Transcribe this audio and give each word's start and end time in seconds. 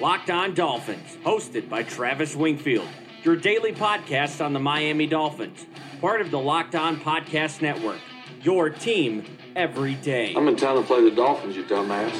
Locked 0.00 0.28
On 0.28 0.54
Dolphins, 0.54 1.16
hosted 1.24 1.68
by 1.68 1.84
Travis 1.84 2.34
Wingfield, 2.34 2.88
your 3.22 3.36
daily 3.36 3.72
podcast 3.72 4.44
on 4.44 4.52
the 4.52 4.58
Miami 4.58 5.06
Dolphins, 5.06 5.66
part 6.00 6.20
of 6.20 6.32
the 6.32 6.38
Locked 6.40 6.74
On 6.74 6.96
Podcast 6.96 7.62
Network. 7.62 8.00
Your 8.42 8.70
team 8.70 9.24
every 9.54 9.94
day. 9.94 10.34
I'm 10.36 10.48
in 10.48 10.56
town 10.56 10.78
to 10.78 10.82
play 10.82 11.00
the 11.08 11.12
Dolphins, 11.12 11.54
you 11.54 11.62
dumbass. 11.62 12.10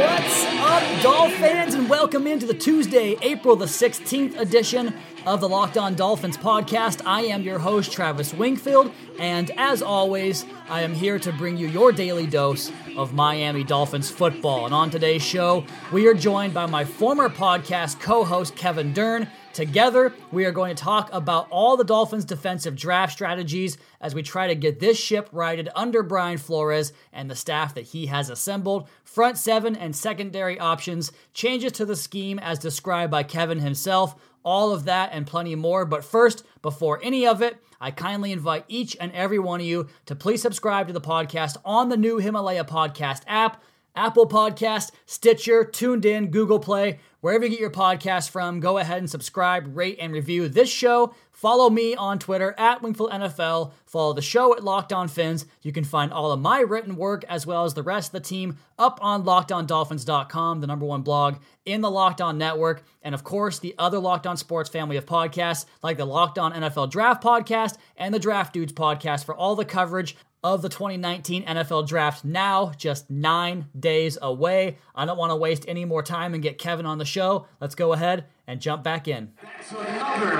What's 0.00 0.44
up, 0.64 1.02
Dolph 1.04 1.32
fans, 1.34 1.74
and 1.74 1.88
welcome 1.88 2.26
into 2.26 2.44
the 2.44 2.54
Tuesday, 2.54 3.16
April 3.22 3.54
the 3.54 3.66
16th 3.66 4.36
edition 4.36 4.94
of 5.26 5.40
the 5.40 5.48
Locked 5.48 5.76
On 5.76 5.96
Dolphins 5.96 6.38
podcast. 6.38 7.02
I 7.04 7.22
am 7.22 7.42
your 7.42 7.58
host, 7.58 7.90
Travis 7.90 8.32
Wingfield, 8.32 8.92
and 9.18 9.50
as 9.56 9.82
always, 9.82 10.46
I 10.68 10.82
am 10.82 10.94
here 10.94 11.18
to 11.18 11.32
bring 11.32 11.56
you 11.56 11.66
your 11.66 11.90
daily 11.90 12.28
dose 12.28 12.70
of 12.96 13.12
Miami 13.12 13.64
Dolphins 13.64 14.08
football. 14.08 14.66
And 14.66 14.74
on 14.74 14.88
today's 14.88 15.24
show, 15.24 15.66
we 15.92 16.06
are 16.06 16.14
joined 16.14 16.54
by 16.54 16.66
my 16.66 16.84
former 16.84 17.28
podcast 17.28 17.98
co 18.00 18.22
host, 18.22 18.54
Kevin 18.54 18.92
Dern. 18.92 19.28
Together, 19.52 20.12
we 20.32 20.44
are 20.44 20.52
going 20.52 20.76
to 20.76 20.80
talk 20.82 21.08
about 21.12 21.48
all 21.50 21.78
the 21.78 21.84
Dolphins' 21.84 22.26
defensive 22.26 22.76
draft 22.76 23.14
strategies 23.14 23.78
as 24.02 24.14
we 24.14 24.22
try 24.22 24.46
to 24.46 24.54
get 24.54 24.80
this 24.80 24.98
ship 24.98 25.30
righted 25.32 25.70
under 25.74 26.02
Brian 26.02 26.36
Flores 26.36 26.92
and 27.12 27.30
the 27.30 27.34
staff 27.34 27.74
that 27.74 27.86
he 27.86 28.06
has 28.06 28.28
assembled. 28.28 28.86
Front 29.02 29.38
seven 29.38 29.74
and 29.74 29.96
secondary 29.96 30.58
options, 30.60 31.10
changes 31.32 31.72
to 31.72 31.86
the 31.86 31.96
scheme 31.96 32.38
as 32.38 32.58
described 32.58 33.10
by 33.10 33.22
Kevin 33.22 33.60
himself, 33.60 34.14
all 34.46 34.72
of 34.72 34.84
that 34.84 35.10
and 35.12 35.26
plenty 35.26 35.56
more. 35.56 35.84
But 35.84 36.04
first, 36.04 36.44
before 36.62 37.00
any 37.02 37.26
of 37.26 37.42
it, 37.42 37.58
I 37.80 37.90
kindly 37.90 38.32
invite 38.32 38.64
each 38.68 38.96
and 38.98 39.12
every 39.12 39.40
one 39.40 39.60
of 39.60 39.66
you 39.66 39.88
to 40.06 40.14
please 40.14 40.40
subscribe 40.40 40.86
to 40.86 40.92
the 40.94 41.00
podcast 41.00 41.56
on 41.64 41.90
the 41.90 41.96
new 41.96 42.18
Himalaya 42.18 42.64
Podcast 42.64 43.22
app. 43.26 43.62
Apple 43.96 44.28
Podcast, 44.28 44.92
Stitcher, 45.06 45.64
TuneIn, 45.64 46.30
Google 46.30 46.58
Play, 46.58 47.00
wherever 47.22 47.44
you 47.44 47.50
get 47.50 47.60
your 47.60 47.70
podcast 47.70 48.28
from, 48.28 48.60
go 48.60 48.76
ahead 48.76 48.98
and 48.98 49.08
subscribe, 49.08 49.74
rate, 49.74 49.96
and 49.98 50.12
review 50.12 50.48
this 50.48 50.68
show. 50.68 51.14
Follow 51.36 51.68
me 51.68 51.94
on 51.94 52.18
Twitter 52.18 52.54
at 52.56 52.80
Wingfield 52.80 53.10
NFL. 53.10 53.72
Follow 53.84 54.14
the 54.14 54.22
show 54.22 54.56
at 54.56 54.64
Locked 54.64 54.90
On 54.90 55.06
Fins. 55.06 55.44
You 55.60 55.70
can 55.70 55.84
find 55.84 56.10
all 56.10 56.32
of 56.32 56.40
my 56.40 56.60
written 56.60 56.96
work 56.96 57.26
as 57.28 57.46
well 57.46 57.66
as 57.66 57.74
the 57.74 57.82
rest 57.82 58.08
of 58.08 58.12
the 58.12 58.26
team 58.26 58.56
up 58.78 58.98
on 59.02 59.22
LockedOnDolphins.com, 59.22 60.62
the 60.62 60.66
number 60.66 60.86
one 60.86 61.02
blog 61.02 61.36
in 61.66 61.82
the 61.82 61.90
Locked 61.90 62.22
On 62.22 62.38
Network, 62.38 62.84
and 63.02 63.14
of 63.14 63.22
course 63.22 63.58
the 63.58 63.74
other 63.76 63.98
Locked 63.98 64.26
On 64.26 64.38
Sports 64.38 64.70
family 64.70 64.96
of 64.96 65.04
podcasts 65.04 65.66
like 65.82 65.98
the 65.98 66.06
Locked 66.06 66.38
On 66.38 66.54
NFL 66.54 66.90
Draft 66.90 67.22
Podcast 67.22 67.76
and 67.98 68.14
the 68.14 68.18
Draft 68.18 68.54
Dudes 68.54 68.72
Podcast 68.72 69.26
for 69.26 69.34
all 69.34 69.56
the 69.56 69.66
coverage 69.66 70.16
of 70.42 70.62
the 70.62 70.68
2019 70.70 71.44
NFL 71.44 71.86
Draft 71.86 72.24
now, 72.24 72.72
just 72.78 73.10
nine 73.10 73.66
days 73.78 74.16
away. 74.22 74.78
I 74.94 75.04
don't 75.04 75.18
want 75.18 75.32
to 75.32 75.36
waste 75.36 75.66
any 75.68 75.84
more 75.84 76.02
time 76.02 76.32
and 76.32 76.42
get 76.42 76.56
Kevin 76.56 76.86
on 76.86 76.96
the 76.96 77.04
show. 77.04 77.46
Let's 77.60 77.74
go 77.74 77.92
ahead 77.92 78.24
and 78.46 78.60
jump 78.60 78.82
back 78.84 79.08
in. 79.08 79.32
So 79.68 79.80
another 79.80 80.30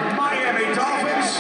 Miami 0.57 0.75
Dolphins. 0.75 1.37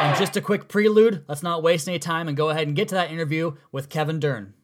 And 0.00 0.16
just 0.16 0.36
a 0.36 0.40
quick 0.40 0.68
prelude, 0.68 1.24
let's 1.28 1.42
not 1.42 1.62
waste 1.62 1.88
any 1.88 1.98
time 1.98 2.28
and 2.28 2.36
go 2.36 2.50
ahead 2.50 2.66
and 2.66 2.76
get 2.76 2.88
to 2.88 2.94
that 2.94 3.10
interview 3.10 3.56
with 3.72 3.88
Kevin 3.88 4.20
Dern. 4.20 4.54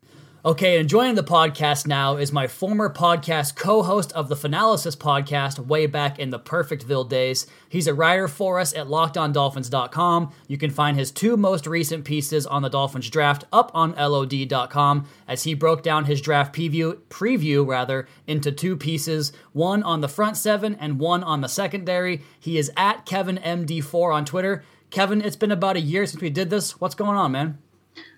Okay, 0.46 0.78
and 0.78 0.90
joining 0.90 1.14
the 1.14 1.24
podcast 1.24 1.86
now 1.86 2.16
is 2.18 2.30
my 2.30 2.46
former 2.46 2.92
podcast 2.92 3.56
co 3.56 3.82
host 3.82 4.12
of 4.12 4.28
the 4.28 4.34
Finalysis 4.34 4.94
podcast 4.94 5.58
way 5.58 5.86
back 5.86 6.18
in 6.18 6.28
the 6.28 6.38
Perfectville 6.38 7.08
days. 7.08 7.46
He's 7.70 7.86
a 7.86 7.94
writer 7.94 8.28
for 8.28 8.60
us 8.60 8.74
at 8.74 8.88
lockedondolphins.com. 8.88 10.32
You 10.46 10.58
can 10.58 10.68
find 10.68 10.98
his 10.98 11.10
two 11.10 11.38
most 11.38 11.66
recent 11.66 12.04
pieces 12.04 12.46
on 12.46 12.60
the 12.60 12.68
Dolphins 12.68 13.08
draft 13.08 13.44
up 13.54 13.70
on 13.72 13.92
LOD.com 13.92 15.06
as 15.26 15.44
he 15.44 15.54
broke 15.54 15.82
down 15.82 16.04
his 16.04 16.20
draft 16.20 16.54
preview, 16.54 16.98
preview 17.08 17.66
rather, 17.66 18.06
into 18.26 18.52
two 18.52 18.76
pieces 18.76 19.32
one 19.54 19.82
on 19.82 20.02
the 20.02 20.08
front 20.08 20.36
seven 20.36 20.74
and 20.74 20.98
one 21.00 21.24
on 21.24 21.40
the 21.40 21.48
secondary. 21.48 22.20
He 22.38 22.58
is 22.58 22.70
at 22.76 23.06
KevinMD4 23.06 24.14
on 24.14 24.26
Twitter. 24.26 24.62
Kevin, 24.90 25.22
it's 25.22 25.36
been 25.36 25.52
about 25.52 25.76
a 25.76 25.80
year 25.80 26.04
since 26.04 26.20
we 26.20 26.28
did 26.28 26.50
this. 26.50 26.78
What's 26.82 26.94
going 26.94 27.16
on, 27.16 27.32
man? 27.32 27.56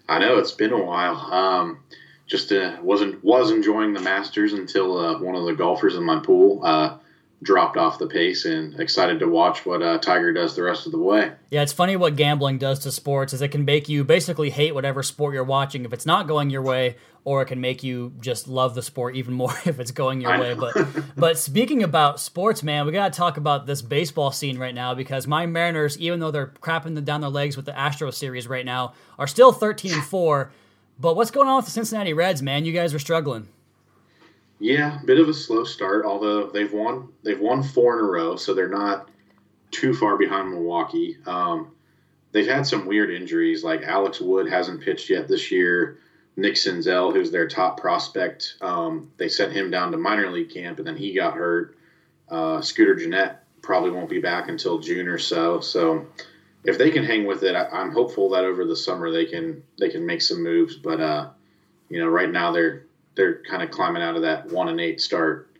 I 0.08 0.18
know 0.18 0.38
it's 0.38 0.50
been 0.50 0.72
a 0.72 0.82
while. 0.82 1.14
Um, 1.32 1.78
just 2.26 2.52
uh, 2.52 2.76
wasn't 2.82 3.22
was 3.24 3.50
enjoying 3.50 3.92
the 3.92 4.00
Masters 4.00 4.52
until 4.52 4.98
uh, 4.98 5.18
one 5.18 5.34
of 5.34 5.44
the 5.44 5.54
golfers 5.54 5.94
in 5.94 6.02
my 6.02 6.18
pool 6.18 6.60
uh, 6.64 6.98
dropped 7.42 7.76
off 7.76 7.98
the 7.98 8.06
pace, 8.06 8.44
and 8.44 8.78
excited 8.80 9.20
to 9.20 9.28
watch 9.28 9.64
what 9.64 9.82
uh, 9.82 9.98
Tiger 9.98 10.32
does 10.32 10.56
the 10.56 10.62
rest 10.62 10.86
of 10.86 10.92
the 10.92 10.98
way. 10.98 11.32
Yeah, 11.50 11.62
it's 11.62 11.72
funny 11.72 11.96
what 11.96 12.16
gambling 12.16 12.58
does 12.58 12.80
to 12.80 12.92
sports. 12.92 13.32
Is 13.32 13.42
it 13.42 13.48
can 13.48 13.64
make 13.64 13.88
you 13.88 14.04
basically 14.04 14.50
hate 14.50 14.74
whatever 14.74 15.02
sport 15.02 15.34
you're 15.34 15.44
watching 15.44 15.84
if 15.84 15.92
it's 15.92 16.06
not 16.06 16.26
going 16.26 16.50
your 16.50 16.62
way, 16.62 16.96
or 17.24 17.42
it 17.42 17.46
can 17.46 17.60
make 17.60 17.84
you 17.84 18.12
just 18.20 18.48
love 18.48 18.74
the 18.74 18.82
sport 18.82 19.14
even 19.14 19.34
more 19.34 19.52
if 19.64 19.78
it's 19.78 19.92
going 19.92 20.20
your 20.20 20.38
way. 20.38 20.54
But 20.54 20.74
but 21.16 21.38
speaking 21.38 21.82
about 21.82 22.18
sports, 22.18 22.62
man, 22.62 22.86
we 22.86 22.92
gotta 22.92 23.14
talk 23.14 23.36
about 23.36 23.66
this 23.66 23.82
baseball 23.82 24.32
scene 24.32 24.58
right 24.58 24.74
now 24.74 24.94
because 24.94 25.26
my 25.26 25.46
Mariners, 25.46 25.98
even 25.98 26.18
though 26.18 26.30
they're 26.30 26.52
crapping 26.60 27.04
down 27.04 27.20
their 27.20 27.30
legs 27.30 27.56
with 27.56 27.66
the 27.66 27.78
Astro 27.78 28.10
series 28.10 28.48
right 28.48 28.64
now, 28.64 28.94
are 29.18 29.26
still 29.26 29.52
13 29.52 29.92
and 29.92 30.04
four. 30.04 30.50
But 30.98 31.16
what's 31.16 31.30
going 31.30 31.48
on 31.48 31.56
with 31.56 31.66
the 31.66 31.70
Cincinnati 31.70 32.12
Reds, 32.12 32.42
man? 32.42 32.64
You 32.64 32.72
guys 32.72 32.94
are 32.94 32.98
struggling. 32.98 33.48
Yeah, 34.58 34.98
bit 35.04 35.18
of 35.18 35.28
a 35.28 35.34
slow 35.34 35.64
start. 35.64 36.06
Although 36.06 36.48
they've 36.48 36.72
won, 36.72 37.08
they've 37.22 37.40
won 37.40 37.62
four 37.62 37.98
in 37.98 38.04
a 38.04 38.08
row, 38.08 38.36
so 38.36 38.54
they're 38.54 38.68
not 38.68 39.10
too 39.70 39.92
far 39.92 40.16
behind 40.16 40.50
Milwaukee. 40.50 41.18
Um, 41.26 41.72
they've 42.32 42.46
had 42.46 42.66
some 42.66 42.86
weird 42.86 43.10
injuries, 43.10 43.62
like 43.62 43.82
Alex 43.82 44.20
Wood 44.20 44.48
hasn't 44.48 44.82
pitched 44.82 45.10
yet 45.10 45.28
this 45.28 45.50
year. 45.50 45.98
Nick 46.36 46.54
Senzel, 46.54 47.12
who's 47.12 47.30
their 47.30 47.48
top 47.48 47.80
prospect, 47.80 48.56
um, 48.60 49.10
they 49.16 49.28
sent 49.28 49.52
him 49.52 49.70
down 49.70 49.90
to 49.92 49.98
minor 49.98 50.30
league 50.30 50.50
camp, 50.50 50.78
and 50.78 50.86
then 50.86 50.96
he 50.96 51.14
got 51.14 51.34
hurt. 51.34 51.76
Uh, 52.28 52.60
Scooter 52.60 52.94
Gennett 52.94 53.36
probably 53.62 53.90
won't 53.90 54.10
be 54.10 54.20
back 54.20 54.48
until 54.48 54.78
June 54.78 55.08
or 55.08 55.18
so. 55.18 55.60
So 55.60 56.06
if 56.66 56.78
they 56.78 56.90
can 56.90 57.04
hang 57.04 57.26
with 57.26 57.42
it, 57.42 57.54
I, 57.54 57.80
am 57.80 57.92
hopeful 57.92 58.28
that 58.30 58.44
over 58.44 58.64
the 58.64 58.76
summer 58.76 59.10
they 59.10 59.24
can 59.24 59.62
they 59.78 59.88
can 59.88 60.04
make 60.04 60.20
some 60.20 60.42
moves. 60.42 60.76
But 60.76 61.00
uh, 61.00 61.30
you 61.88 62.00
know, 62.00 62.08
right 62.08 62.30
now 62.30 62.52
they're 62.52 62.86
they're 63.14 63.42
kind 63.44 63.62
of 63.62 63.70
climbing 63.70 64.02
out 64.02 64.16
of 64.16 64.22
that 64.22 64.48
one 64.48 64.68
and 64.68 64.80
eight 64.80 65.00
start. 65.00 65.50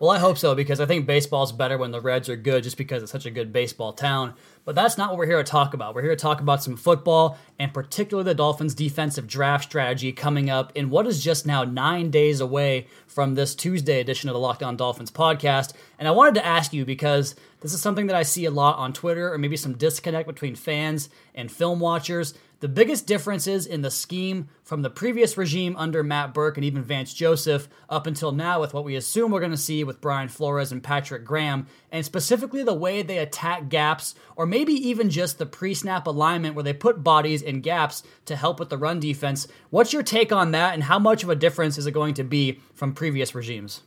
Well, 0.00 0.10
I 0.10 0.18
hope 0.18 0.38
so 0.38 0.54
because 0.54 0.80
I 0.80 0.86
think 0.86 1.06
baseball's 1.06 1.52
better 1.52 1.76
when 1.76 1.90
the 1.90 2.00
Reds 2.00 2.30
are 2.30 2.36
good, 2.36 2.62
just 2.62 2.78
because 2.78 3.02
it's 3.02 3.12
such 3.12 3.26
a 3.26 3.30
good 3.30 3.52
baseball 3.52 3.92
town. 3.92 4.32
But 4.64 4.74
that's 4.74 4.96
not 4.96 5.10
what 5.10 5.18
we're 5.18 5.26
here 5.26 5.36
to 5.36 5.44
talk 5.44 5.74
about. 5.74 5.94
We're 5.94 6.00
here 6.00 6.16
to 6.16 6.16
talk 6.16 6.40
about 6.40 6.62
some 6.62 6.78
football 6.78 7.36
and 7.58 7.74
particularly 7.74 8.24
the 8.24 8.34
Dolphins' 8.34 8.74
defensive 8.74 9.26
draft 9.26 9.64
strategy 9.64 10.10
coming 10.12 10.48
up 10.48 10.72
in 10.74 10.88
what 10.88 11.06
is 11.06 11.22
just 11.22 11.46
now 11.46 11.64
nine 11.64 12.10
days 12.10 12.40
away 12.40 12.86
from 13.06 13.34
this 13.34 13.54
Tuesday 13.54 14.00
edition 14.00 14.30
of 14.30 14.32
the 14.32 14.40
Locked 14.40 14.62
On 14.62 14.74
Dolphins 14.74 15.10
podcast. 15.10 15.74
And 16.00 16.08
I 16.08 16.12
wanted 16.12 16.34
to 16.36 16.46
ask 16.46 16.72
you 16.72 16.86
because 16.86 17.34
this 17.60 17.74
is 17.74 17.82
something 17.82 18.06
that 18.06 18.16
I 18.16 18.22
see 18.22 18.46
a 18.46 18.50
lot 18.50 18.78
on 18.78 18.94
Twitter, 18.94 19.30
or 19.30 19.36
maybe 19.36 19.58
some 19.58 19.76
disconnect 19.76 20.26
between 20.26 20.54
fans 20.54 21.10
and 21.34 21.52
film 21.52 21.78
watchers. 21.78 22.32
The 22.60 22.68
biggest 22.68 23.06
differences 23.06 23.66
in 23.66 23.82
the 23.82 23.90
scheme 23.90 24.48
from 24.64 24.80
the 24.80 24.88
previous 24.88 25.36
regime 25.36 25.76
under 25.76 26.02
Matt 26.02 26.32
Burke 26.32 26.56
and 26.56 26.64
even 26.64 26.82
Vance 26.82 27.12
Joseph 27.12 27.68
up 27.90 28.06
until 28.06 28.32
now 28.32 28.62
with 28.62 28.72
what 28.72 28.84
we 28.84 28.96
assume 28.96 29.30
we're 29.30 29.40
going 29.40 29.50
to 29.50 29.58
see 29.58 29.84
with 29.84 30.00
Brian 30.00 30.28
Flores 30.28 30.72
and 30.72 30.82
Patrick 30.82 31.22
Graham, 31.22 31.66
and 31.92 32.02
specifically 32.02 32.62
the 32.62 32.72
way 32.72 33.02
they 33.02 33.18
attack 33.18 33.68
gaps, 33.68 34.14
or 34.36 34.46
maybe 34.46 34.72
even 34.72 35.10
just 35.10 35.36
the 35.36 35.44
pre 35.44 35.74
snap 35.74 36.06
alignment 36.06 36.54
where 36.54 36.64
they 36.64 36.72
put 36.72 37.04
bodies 37.04 37.42
in 37.42 37.60
gaps 37.60 38.02
to 38.24 38.36
help 38.36 38.58
with 38.58 38.70
the 38.70 38.78
run 38.78 39.00
defense. 39.00 39.46
What's 39.68 39.92
your 39.92 40.02
take 40.02 40.32
on 40.32 40.52
that, 40.52 40.72
and 40.72 40.82
how 40.82 40.98
much 40.98 41.22
of 41.22 41.28
a 41.28 41.36
difference 41.36 41.76
is 41.76 41.86
it 41.86 41.92
going 41.92 42.14
to 42.14 42.24
be 42.24 42.60
from 42.72 42.94
previous 42.94 43.34
regimes? 43.34 43.82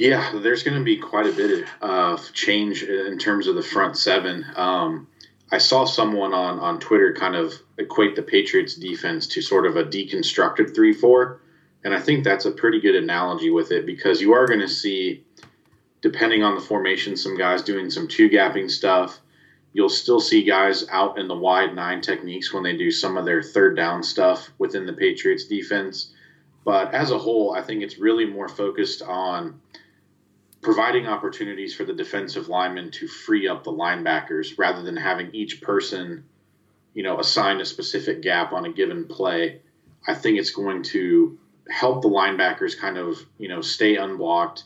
Yeah, 0.00 0.32
there's 0.42 0.62
going 0.62 0.78
to 0.78 0.82
be 0.82 0.96
quite 0.96 1.26
a 1.26 1.32
bit 1.32 1.68
of 1.82 2.32
change 2.32 2.82
in 2.82 3.18
terms 3.18 3.46
of 3.46 3.54
the 3.54 3.62
front 3.62 3.98
seven. 3.98 4.46
Um, 4.56 5.06
I 5.52 5.58
saw 5.58 5.84
someone 5.84 6.32
on, 6.32 6.58
on 6.58 6.80
Twitter 6.80 7.12
kind 7.12 7.34
of 7.34 7.52
equate 7.76 8.16
the 8.16 8.22
Patriots 8.22 8.76
defense 8.76 9.26
to 9.26 9.42
sort 9.42 9.66
of 9.66 9.76
a 9.76 9.84
deconstructed 9.84 10.74
3 10.74 10.94
4. 10.94 11.42
And 11.84 11.94
I 11.94 12.00
think 12.00 12.24
that's 12.24 12.46
a 12.46 12.50
pretty 12.50 12.80
good 12.80 12.94
analogy 12.94 13.50
with 13.50 13.72
it 13.72 13.84
because 13.84 14.22
you 14.22 14.32
are 14.32 14.46
going 14.46 14.60
to 14.60 14.68
see, 14.68 15.22
depending 16.00 16.42
on 16.42 16.54
the 16.54 16.62
formation, 16.62 17.14
some 17.14 17.36
guys 17.36 17.60
doing 17.60 17.90
some 17.90 18.08
two 18.08 18.30
gapping 18.30 18.70
stuff. 18.70 19.20
You'll 19.74 19.90
still 19.90 20.22
see 20.22 20.44
guys 20.44 20.88
out 20.88 21.18
in 21.18 21.28
the 21.28 21.36
wide 21.36 21.74
nine 21.74 22.00
techniques 22.00 22.54
when 22.54 22.62
they 22.62 22.74
do 22.74 22.90
some 22.90 23.18
of 23.18 23.26
their 23.26 23.42
third 23.42 23.76
down 23.76 24.02
stuff 24.02 24.50
within 24.56 24.86
the 24.86 24.94
Patriots 24.94 25.44
defense. 25.44 26.14
But 26.64 26.94
as 26.94 27.10
a 27.10 27.18
whole, 27.18 27.52
I 27.52 27.60
think 27.60 27.82
it's 27.82 27.98
really 27.98 28.24
more 28.24 28.48
focused 28.48 29.02
on 29.02 29.60
providing 30.62 31.06
opportunities 31.06 31.74
for 31.74 31.84
the 31.84 31.92
defensive 31.92 32.48
linemen 32.48 32.90
to 32.90 33.08
free 33.08 33.48
up 33.48 33.64
the 33.64 33.72
linebackers 33.72 34.58
rather 34.58 34.82
than 34.82 34.96
having 34.96 35.30
each 35.34 35.62
person, 35.62 36.24
you 36.94 37.02
know, 37.02 37.18
assign 37.18 37.60
a 37.60 37.64
specific 37.64 38.20
gap 38.20 38.52
on 38.52 38.66
a 38.66 38.72
given 38.72 39.06
play. 39.06 39.60
I 40.06 40.14
think 40.14 40.38
it's 40.38 40.50
going 40.50 40.82
to 40.84 41.38
help 41.68 42.02
the 42.02 42.08
linebackers 42.08 42.78
kind 42.78 42.98
of, 42.98 43.24
you 43.38 43.48
know, 43.48 43.60
stay 43.60 43.96
unblocked 43.96 44.64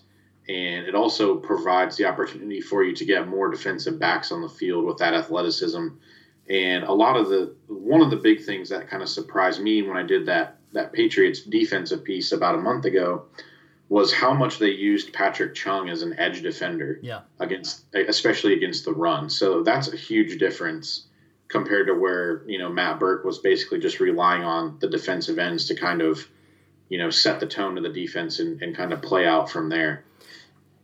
and 0.49 0.87
it 0.87 0.95
also 0.95 1.37
provides 1.37 1.97
the 1.97 2.05
opportunity 2.05 2.61
for 2.61 2.85
you 2.85 2.95
to 2.95 3.05
get 3.05 3.29
more 3.29 3.51
defensive 3.51 3.99
backs 3.99 4.31
on 4.31 4.43
the 4.43 4.49
field 4.49 4.85
with 4.85 4.99
that 4.99 5.15
athleticism. 5.15 5.89
And 6.51 6.85
a 6.85 6.93
lot 6.93 7.17
of 7.17 7.31
the 7.31 7.55
one 7.69 8.03
of 8.03 8.11
the 8.11 8.17
big 8.17 8.45
things 8.45 8.69
that 8.69 8.89
kind 8.89 9.03
of 9.03 9.09
surprised 9.09 9.63
me 9.63 9.81
when 9.81 9.97
I 9.97 10.03
did 10.03 10.27
that 10.27 10.59
that 10.73 10.93
Patriots 10.93 11.41
defensive 11.41 12.05
piece 12.05 12.33
about 12.33 12.57
a 12.57 12.59
month 12.59 12.85
ago 12.85 13.25
was 13.89 14.13
how 14.13 14.33
much 14.33 14.59
they 14.59 14.71
used 14.71 15.13
Patrick 15.13 15.55
Chung 15.55 15.89
as 15.89 16.03
an 16.03 16.19
edge 16.19 16.43
defender. 16.43 16.99
Yeah. 17.03 17.21
Against 17.39 17.85
especially 17.95 18.55
against 18.55 18.85
the 18.85 18.93
run. 18.93 19.29
So 19.31 19.63
that's 19.63 19.93
a 19.93 19.97
huge 19.97 20.39
difference 20.39 21.07
compared 21.49 21.87
to 21.87 21.95
where, 21.95 22.43
you 22.47 22.59
know, 22.59 22.69
Matt 22.69 22.99
Burke 22.99 23.25
was 23.25 23.39
basically 23.39 23.79
just 23.79 24.01
relying 24.01 24.43
on 24.43 24.79
the 24.81 24.89
defensive 24.89 25.39
ends 25.39 25.67
to 25.67 25.77
kind 25.77 26.03
of, 26.03 26.27
you 26.89 26.99
know, 26.99 27.11
set 27.11 27.39
the 27.41 27.47
tone 27.47 27.77
of 27.77 27.85
the 27.85 27.91
defense 27.91 28.41
and, 28.41 28.61
and 28.63 28.77
kind 28.77 28.93
of 28.93 29.03
play 29.03 29.27
out 29.27 29.51
from 29.51 29.69
there. 29.69 30.05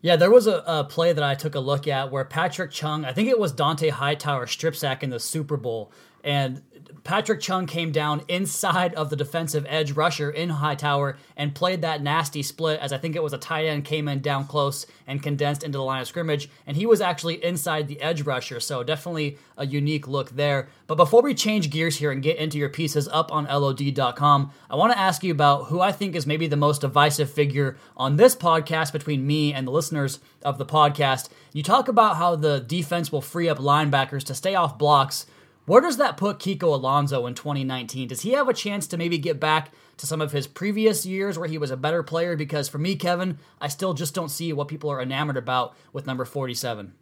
Yeah, 0.02 0.16
there 0.16 0.30
was 0.30 0.46
a, 0.46 0.62
a, 0.66 0.84
play 0.84 1.12
that 1.12 1.24
I 1.24 1.34
took 1.34 1.54
a 1.54 1.60
look 1.60 1.86
at 1.86 2.10
where 2.10 2.24
Patrick 2.24 2.70
Chung, 2.70 3.04
I 3.04 3.12
think 3.12 3.28
it 3.28 3.38
was 3.38 3.52
Dont'a 3.52 3.90
Hightower 3.90 4.46
strip 4.46 4.74
sack 4.74 5.02
in 5.02 5.10
the 5.10 5.20
Super 5.20 5.56
Bowl, 5.58 5.92
and 6.24 6.62
Patrick 7.04 7.40
Chung 7.40 7.66
came 7.66 7.92
down 7.92 8.22
inside 8.28 8.94
of 8.94 9.10
the 9.10 9.16
defensive 9.16 9.64
edge 9.68 9.92
rusher 9.92 10.30
in 10.30 10.50
Hightower 10.50 11.16
and 11.36 11.54
played 11.54 11.82
that 11.82 12.02
nasty 12.02 12.42
split 12.42 12.78
as 12.80 12.92
I 12.92 12.98
think 12.98 13.16
it 13.16 13.22
was 13.22 13.32
a 13.32 13.38
tight 13.38 13.66
end 13.66 13.84
came 13.84 14.06
in 14.08 14.20
down 14.20 14.46
close 14.46 14.86
and 15.06 15.22
condensed 15.22 15.62
into 15.62 15.78
the 15.78 15.84
line 15.84 16.02
of 16.02 16.08
scrimmage. 16.08 16.50
And 16.66 16.76
he 16.76 16.86
was 16.86 17.00
actually 17.00 17.42
inside 17.44 17.88
the 17.88 18.00
edge 18.00 18.22
rusher, 18.22 18.60
so 18.60 18.82
definitely 18.82 19.38
a 19.56 19.66
unique 19.66 20.06
look 20.06 20.30
there. 20.30 20.68
But 20.86 20.96
before 20.96 21.22
we 21.22 21.34
change 21.34 21.70
gears 21.70 21.96
here 21.96 22.10
and 22.10 22.22
get 22.22 22.36
into 22.36 22.58
your 22.58 22.68
pieces 22.68 23.08
up 23.08 23.32
on 23.32 23.44
LOD.com, 23.44 24.52
I 24.68 24.76
want 24.76 24.92
to 24.92 24.98
ask 24.98 25.24
you 25.24 25.32
about 25.32 25.66
who 25.66 25.80
I 25.80 25.92
think 25.92 26.14
is 26.14 26.26
maybe 26.26 26.46
the 26.46 26.56
most 26.56 26.82
divisive 26.82 27.30
figure 27.30 27.76
on 27.96 28.16
this 28.16 28.36
podcast 28.36 28.92
between 28.92 29.26
me 29.26 29.52
and 29.54 29.66
the 29.66 29.72
listeners 29.72 30.20
of 30.42 30.58
the 30.58 30.66
podcast. 30.66 31.28
You 31.52 31.62
talk 31.62 31.88
about 31.88 32.16
how 32.16 32.36
the 32.36 32.60
defense 32.60 33.10
will 33.10 33.22
free 33.22 33.48
up 33.48 33.58
linebackers 33.58 34.24
to 34.24 34.34
stay 34.34 34.54
off 34.54 34.78
blocks 34.78 35.26
where 35.66 35.80
does 35.80 35.98
that 35.98 36.16
put 36.16 36.38
Kiko 36.38 36.74
Alonso 36.74 37.26
in 37.26 37.34
2019? 37.34 38.08
Does 38.08 38.22
he 38.22 38.32
have 38.32 38.48
a 38.48 38.54
chance 38.54 38.86
to 38.88 38.96
maybe 38.96 39.18
get 39.18 39.38
back 39.38 39.72
to 39.98 40.06
some 40.06 40.20
of 40.20 40.32
his 40.32 40.46
previous 40.46 41.04
years 41.04 41.38
where 41.38 41.48
he 41.48 41.58
was 41.58 41.70
a 41.70 41.76
better 41.76 42.02
player? 42.02 42.36
Because 42.36 42.68
for 42.68 42.78
me, 42.78 42.96
Kevin, 42.96 43.38
I 43.60 43.68
still 43.68 43.94
just 43.94 44.14
don't 44.14 44.30
see 44.30 44.52
what 44.52 44.68
people 44.68 44.90
are 44.90 45.02
enamored 45.02 45.36
about 45.36 45.76
with 45.92 46.06
number 46.06 46.24
47. 46.24 46.94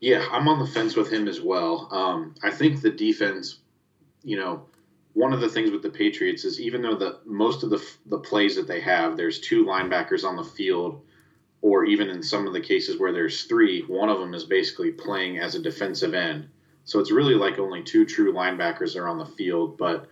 Yeah, 0.00 0.26
I'm 0.30 0.48
on 0.48 0.58
the 0.58 0.66
fence 0.66 0.96
with 0.96 1.10
him 1.10 1.26
as 1.28 1.40
well. 1.40 1.88
Um, 1.90 2.34
I 2.42 2.50
think 2.50 2.80
the 2.82 2.90
defense, 2.90 3.60
you 4.22 4.36
know, 4.36 4.66
one 5.14 5.32
of 5.32 5.40
the 5.40 5.48
things 5.48 5.70
with 5.70 5.82
the 5.82 5.90
Patriots 5.90 6.44
is 6.44 6.60
even 6.60 6.82
though 6.82 6.96
the 6.96 7.20
most 7.24 7.62
of 7.62 7.70
the 7.70 7.82
the 8.06 8.18
plays 8.18 8.56
that 8.56 8.66
they 8.66 8.80
have, 8.80 9.16
there's 9.16 9.40
two 9.40 9.64
linebackers 9.64 10.24
on 10.24 10.36
the 10.36 10.44
field, 10.44 11.02
or 11.62 11.84
even 11.84 12.10
in 12.10 12.22
some 12.22 12.46
of 12.46 12.52
the 12.52 12.60
cases 12.60 12.98
where 12.98 13.12
there's 13.12 13.44
three, 13.44 13.82
one 13.82 14.10
of 14.10 14.18
them 14.18 14.34
is 14.34 14.44
basically 14.44 14.90
playing 14.90 15.38
as 15.38 15.54
a 15.54 15.62
defensive 15.62 16.12
end. 16.12 16.48
So 16.84 17.00
it's 17.00 17.10
really 17.10 17.34
like 17.34 17.58
only 17.58 17.82
two 17.82 18.04
true 18.04 18.32
linebackers 18.32 18.96
are 18.96 19.08
on 19.08 19.18
the 19.18 19.26
field. 19.26 19.78
But 19.78 20.06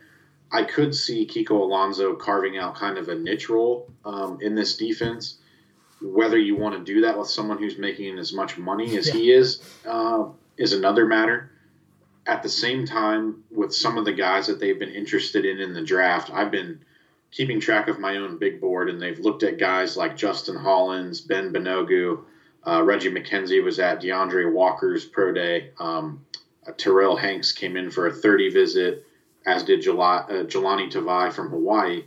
I 0.50 0.64
could 0.64 0.94
see 0.94 1.26
Kiko 1.26 1.60
Alonso 1.60 2.14
carving 2.14 2.58
out 2.58 2.74
kind 2.74 2.98
of 2.98 3.08
a 3.08 3.14
niche 3.14 3.48
role 3.48 3.90
um, 4.04 4.38
in 4.40 4.54
this 4.54 4.76
defense. 4.76 5.38
Whether 6.00 6.38
you 6.38 6.56
want 6.56 6.74
to 6.74 6.92
do 6.92 7.02
that 7.02 7.18
with 7.18 7.28
someone 7.28 7.58
who's 7.58 7.78
making 7.78 8.18
as 8.18 8.32
much 8.32 8.58
money 8.58 8.96
as 8.96 9.08
yeah. 9.08 9.14
he 9.14 9.32
is 9.32 9.62
uh, 9.86 10.24
is 10.56 10.72
another 10.72 11.06
matter. 11.06 11.50
At 12.26 12.42
the 12.42 12.48
same 12.48 12.86
time, 12.86 13.42
with 13.50 13.74
some 13.74 13.98
of 13.98 14.04
the 14.04 14.12
guys 14.12 14.46
that 14.46 14.60
they've 14.60 14.78
been 14.78 14.94
interested 14.94 15.44
in 15.44 15.60
in 15.60 15.74
the 15.74 15.82
draft, 15.82 16.30
I've 16.32 16.50
been 16.50 16.80
keeping 17.32 17.60
track 17.60 17.88
of 17.88 17.98
my 17.98 18.16
own 18.16 18.38
big 18.38 18.60
board, 18.60 18.88
and 18.88 19.00
they've 19.00 19.18
looked 19.18 19.42
at 19.42 19.58
guys 19.58 19.96
like 19.96 20.16
Justin 20.16 20.56
Hollins, 20.56 21.20
Ben 21.20 21.52
Banogu, 21.52 22.22
uh, 22.66 22.82
Reggie 22.82 23.10
McKenzie 23.10 23.62
was 23.62 23.78
at 23.78 24.00
DeAndre 24.00 24.52
Walker's 24.52 25.04
pro 25.04 25.32
day. 25.32 25.70
Um, 25.80 26.24
uh, 26.66 26.72
Terrell 26.76 27.16
Hanks 27.16 27.52
came 27.52 27.76
in 27.76 27.90
for 27.90 28.06
a 28.06 28.12
30 28.12 28.50
visit, 28.50 29.06
as 29.46 29.62
did 29.62 29.82
Jel- 29.82 30.00
uh, 30.00 30.26
Jahlani 30.44 30.90
Tavai 30.90 31.32
from 31.32 31.50
Hawaii. 31.50 32.04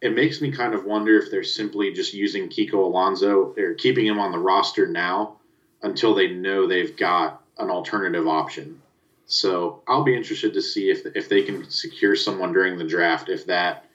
It 0.00 0.14
makes 0.14 0.40
me 0.40 0.50
kind 0.50 0.74
of 0.74 0.84
wonder 0.84 1.18
if 1.18 1.30
they're 1.30 1.42
simply 1.42 1.92
just 1.92 2.14
using 2.14 2.48
Kiko 2.48 2.74
Alonso 2.74 3.54
or 3.56 3.74
keeping 3.74 4.06
him 4.06 4.18
on 4.18 4.32
the 4.32 4.38
roster 4.38 4.86
now 4.86 5.36
until 5.82 6.14
they 6.14 6.28
know 6.28 6.66
they've 6.66 6.96
got 6.96 7.42
an 7.58 7.70
alternative 7.70 8.26
option. 8.26 8.80
So 9.26 9.82
I'll 9.88 10.04
be 10.04 10.16
interested 10.16 10.54
to 10.54 10.62
see 10.62 10.90
if 10.90 11.04
if 11.16 11.28
they 11.28 11.42
can 11.42 11.68
secure 11.68 12.14
someone 12.14 12.52
during 12.52 12.78
the 12.78 12.84
draft. 12.84 13.28
If 13.28 13.46
that, 13.46 13.86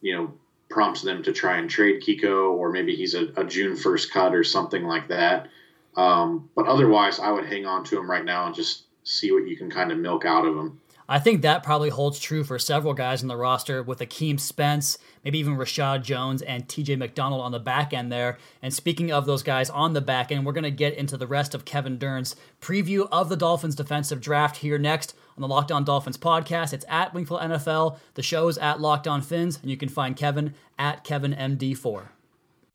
you 0.00 0.16
know, 0.16 0.32
prompts 0.70 1.02
them 1.02 1.22
to 1.24 1.32
try 1.32 1.58
and 1.58 1.68
trade 1.68 2.02
Kiko, 2.02 2.52
or 2.52 2.70
maybe 2.70 2.96
he's 2.96 3.14
a, 3.14 3.28
a 3.36 3.44
June 3.44 3.76
first 3.76 4.10
cut 4.10 4.34
or 4.34 4.44
something 4.44 4.84
like 4.84 5.08
that. 5.08 5.48
Um, 5.96 6.48
but 6.54 6.66
otherwise, 6.66 7.18
I 7.18 7.30
would 7.30 7.44
hang 7.44 7.66
on 7.66 7.84
to 7.86 7.98
him 7.98 8.10
right 8.10 8.24
now 8.24 8.46
and 8.46 8.54
just 8.54 8.84
see 9.04 9.32
what 9.32 9.46
you 9.46 9.56
can 9.56 9.70
kind 9.70 9.92
of 9.92 9.98
milk 9.98 10.24
out 10.24 10.46
of 10.46 10.54
them. 10.54 10.80
I 11.12 11.18
think 11.18 11.42
that 11.42 11.64
probably 11.64 11.88
holds 11.88 12.20
true 12.20 12.44
for 12.44 12.56
several 12.56 12.94
guys 12.94 13.20
in 13.20 13.26
the 13.26 13.36
roster 13.36 13.82
with 13.82 13.98
Akeem 13.98 14.38
Spence, 14.38 14.96
maybe 15.24 15.40
even 15.40 15.56
Reshad 15.56 16.04
Jones 16.04 16.40
and 16.40 16.68
TJ 16.68 16.96
McDonald 16.96 17.40
on 17.40 17.50
the 17.50 17.58
back 17.58 17.92
end 17.92 18.12
there. 18.12 18.38
And 18.62 18.72
speaking 18.72 19.10
of 19.10 19.26
those 19.26 19.42
guys 19.42 19.70
on 19.70 19.92
the 19.92 20.00
back 20.00 20.30
end, 20.30 20.46
we're 20.46 20.52
going 20.52 20.62
to 20.62 20.70
get 20.70 20.94
into 20.94 21.16
the 21.16 21.26
rest 21.26 21.52
of 21.52 21.64
Kevin 21.64 21.98
Dern's 21.98 22.36
preview 22.60 23.08
of 23.10 23.28
the 23.28 23.36
Dolphins 23.36 23.74
defensive 23.74 24.20
draft 24.20 24.58
here 24.58 24.78
next 24.78 25.16
on 25.36 25.42
the 25.42 25.48
Locked 25.48 25.72
On 25.72 25.82
Dolphins 25.82 26.16
podcast. 26.16 26.72
It's 26.72 26.86
at 26.88 27.12
Wingfield 27.12 27.40
NFL. 27.40 27.98
The 28.14 28.22
show 28.22 28.46
is 28.46 28.56
at 28.58 28.80
Locked 28.80 29.08
On 29.08 29.20
Fins, 29.20 29.58
and 29.60 29.68
you 29.68 29.76
can 29.76 29.88
find 29.88 30.16
Kevin 30.16 30.54
at 30.78 31.04
KevinMD4. 31.04 32.10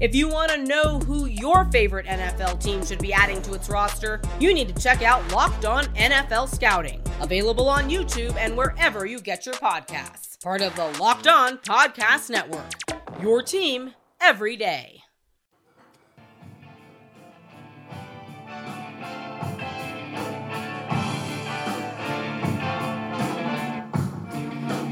If 0.00 0.14
you 0.14 0.28
want 0.28 0.50
to 0.50 0.64
know 0.64 0.98
who 1.00 1.26
your 1.26 1.66
favorite 1.66 2.06
NFL 2.06 2.62
team 2.62 2.82
should 2.82 3.00
be 3.00 3.12
adding 3.12 3.42
to 3.42 3.52
its 3.52 3.68
roster, 3.68 4.18
you 4.38 4.54
need 4.54 4.74
to 4.74 4.82
check 4.82 5.02
out 5.02 5.30
Locked 5.30 5.66
On 5.66 5.84
NFL 5.94 6.48
Scouting, 6.48 7.02
available 7.20 7.68
on 7.68 7.90
YouTube 7.90 8.34
and 8.36 8.56
wherever 8.56 9.04
you 9.04 9.20
get 9.20 9.44
your 9.44 9.56
podcasts. 9.56 10.42
Part 10.42 10.62
of 10.62 10.74
the 10.74 10.86
Locked 10.98 11.26
On 11.26 11.58
Podcast 11.58 12.30
Network. 12.30 12.64
Your 13.20 13.42
team 13.42 13.92
every 14.22 14.56
day. 14.56 15.02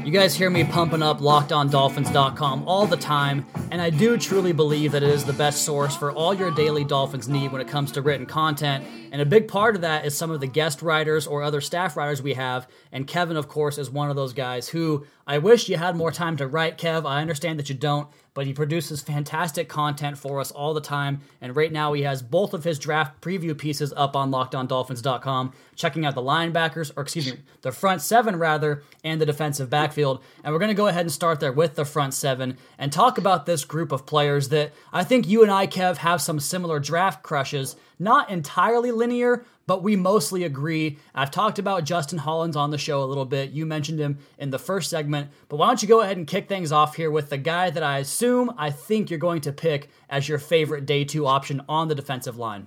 You 0.05 0.11
guys 0.11 0.33
hear 0.35 0.49
me 0.49 0.63
pumping 0.63 1.03
up 1.03 1.19
lockedondolphins.com 1.19 2.67
all 2.67 2.87
the 2.87 2.97
time, 2.97 3.45
and 3.71 3.81
I 3.81 3.89
do 3.89 4.17
truly 4.17 4.51
believe 4.51 4.93
that 4.93 5.03
it 5.03 5.09
is 5.09 5.25
the 5.25 5.33
best 5.33 5.63
source 5.63 5.95
for 5.95 6.11
all 6.11 6.33
your 6.33 6.51
daily 6.51 6.83
Dolphins 6.83 7.29
need 7.29 7.51
when 7.51 7.61
it 7.61 7.67
comes 7.67 7.91
to 7.93 8.01
written 8.01 8.25
content. 8.25 8.83
And 9.11 9.21
a 9.21 9.25
big 9.25 9.47
part 9.47 9.75
of 9.75 9.81
that 9.81 10.05
is 10.05 10.17
some 10.17 10.31
of 10.31 10.39
the 10.39 10.47
guest 10.47 10.81
writers 10.81 11.27
or 11.27 11.43
other 11.43 11.61
staff 11.61 11.95
writers 11.95 12.21
we 12.21 12.33
have. 12.33 12.67
And 12.91 13.05
Kevin, 13.05 13.37
of 13.37 13.47
course, 13.47 13.77
is 13.77 13.89
one 13.89 14.09
of 14.09 14.15
those 14.15 14.33
guys 14.33 14.69
who 14.69 15.05
I 15.27 15.37
wish 15.37 15.69
you 15.69 15.77
had 15.77 15.95
more 15.95 16.11
time 16.11 16.37
to 16.37 16.47
write, 16.47 16.77
Kev. 16.77 17.05
I 17.05 17.21
understand 17.21 17.59
that 17.59 17.69
you 17.69 17.75
don't, 17.75 18.07
but 18.33 18.45
he 18.45 18.53
produces 18.53 19.01
fantastic 19.01 19.67
content 19.67 20.17
for 20.17 20.39
us 20.39 20.51
all 20.51 20.73
the 20.73 20.81
time. 20.81 21.21
And 21.41 21.55
right 21.55 21.71
now, 21.71 21.93
he 21.93 22.03
has 22.03 22.21
both 22.21 22.53
of 22.53 22.63
his 22.63 22.79
draft 22.79 23.21
preview 23.21 23.57
pieces 23.57 23.93
up 23.95 24.15
on 24.15 24.31
lockedondolphins.com, 24.31 25.53
checking 25.75 26.05
out 26.05 26.15
the 26.15 26.21
linebackers, 26.21 26.91
or 26.95 27.03
excuse 27.03 27.31
me, 27.31 27.39
the 27.61 27.71
front 27.71 28.01
seven 28.01 28.37
rather, 28.37 28.83
and 29.03 29.19
the 29.19 29.25
defensive 29.25 29.69
backfield. 29.69 30.21
And 30.43 30.53
we're 30.53 30.59
going 30.59 30.69
to 30.69 30.75
go 30.75 30.87
ahead 30.87 31.01
and 31.01 31.11
start 31.11 31.39
there 31.39 31.51
with 31.51 31.75
the 31.75 31.85
front 31.85 32.13
seven 32.13 32.57
and 32.77 32.91
talk 32.91 33.17
about 33.17 33.45
this 33.45 33.65
group 33.65 33.91
of 33.91 34.05
players 34.05 34.49
that 34.49 34.73
I 34.93 35.03
think 35.03 35.27
you 35.27 35.43
and 35.43 35.51
I, 35.51 35.67
Kev, 35.67 35.97
have 35.97 36.21
some 36.21 36.39
similar 36.39 36.79
draft 36.79 37.23
crushes. 37.23 37.75
Not 38.01 38.29
entirely 38.29 38.91
linear, 38.91 39.45
but 39.69 39.83
we 39.83 39.95
mostly 39.95 40.45
agree. 40.45 40.97
I've 41.13 41.29
talked 41.29 41.59
about 41.59 41.83
Justin 41.83 42.17
Hollins 42.17 42.55
on 42.55 42.71
the 42.71 42.77
show 42.79 43.03
a 43.03 43.05
little 43.05 43.23
bit. 43.23 43.51
You 43.51 43.67
mentioned 43.67 43.99
him 43.99 44.17
in 44.39 44.49
the 44.49 44.57
first 44.57 44.89
segment, 44.89 45.29
but 45.47 45.57
why 45.57 45.67
don't 45.67 45.79
you 45.83 45.87
go 45.87 46.01
ahead 46.01 46.17
and 46.17 46.25
kick 46.25 46.49
things 46.49 46.71
off 46.71 46.95
here 46.95 47.11
with 47.11 47.29
the 47.29 47.37
guy 47.37 47.69
that 47.69 47.83
I 47.83 47.99
assume 47.99 48.51
I 48.57 48.71
think 48.71 49.11
you're 49.11 49.19
going 49.19 49.41
to 49.41 49.51
pick 49.51 49.91
as 50.09 50.27
your 50.27 50.39
favorite 50.39 50.87
day 50.87 51.03
two 51.03 51.27
option 51.27 51.61
on 51.69 51.87
the 51.87 51.93
defensive 51.93 52.35
line? 52.35 52.65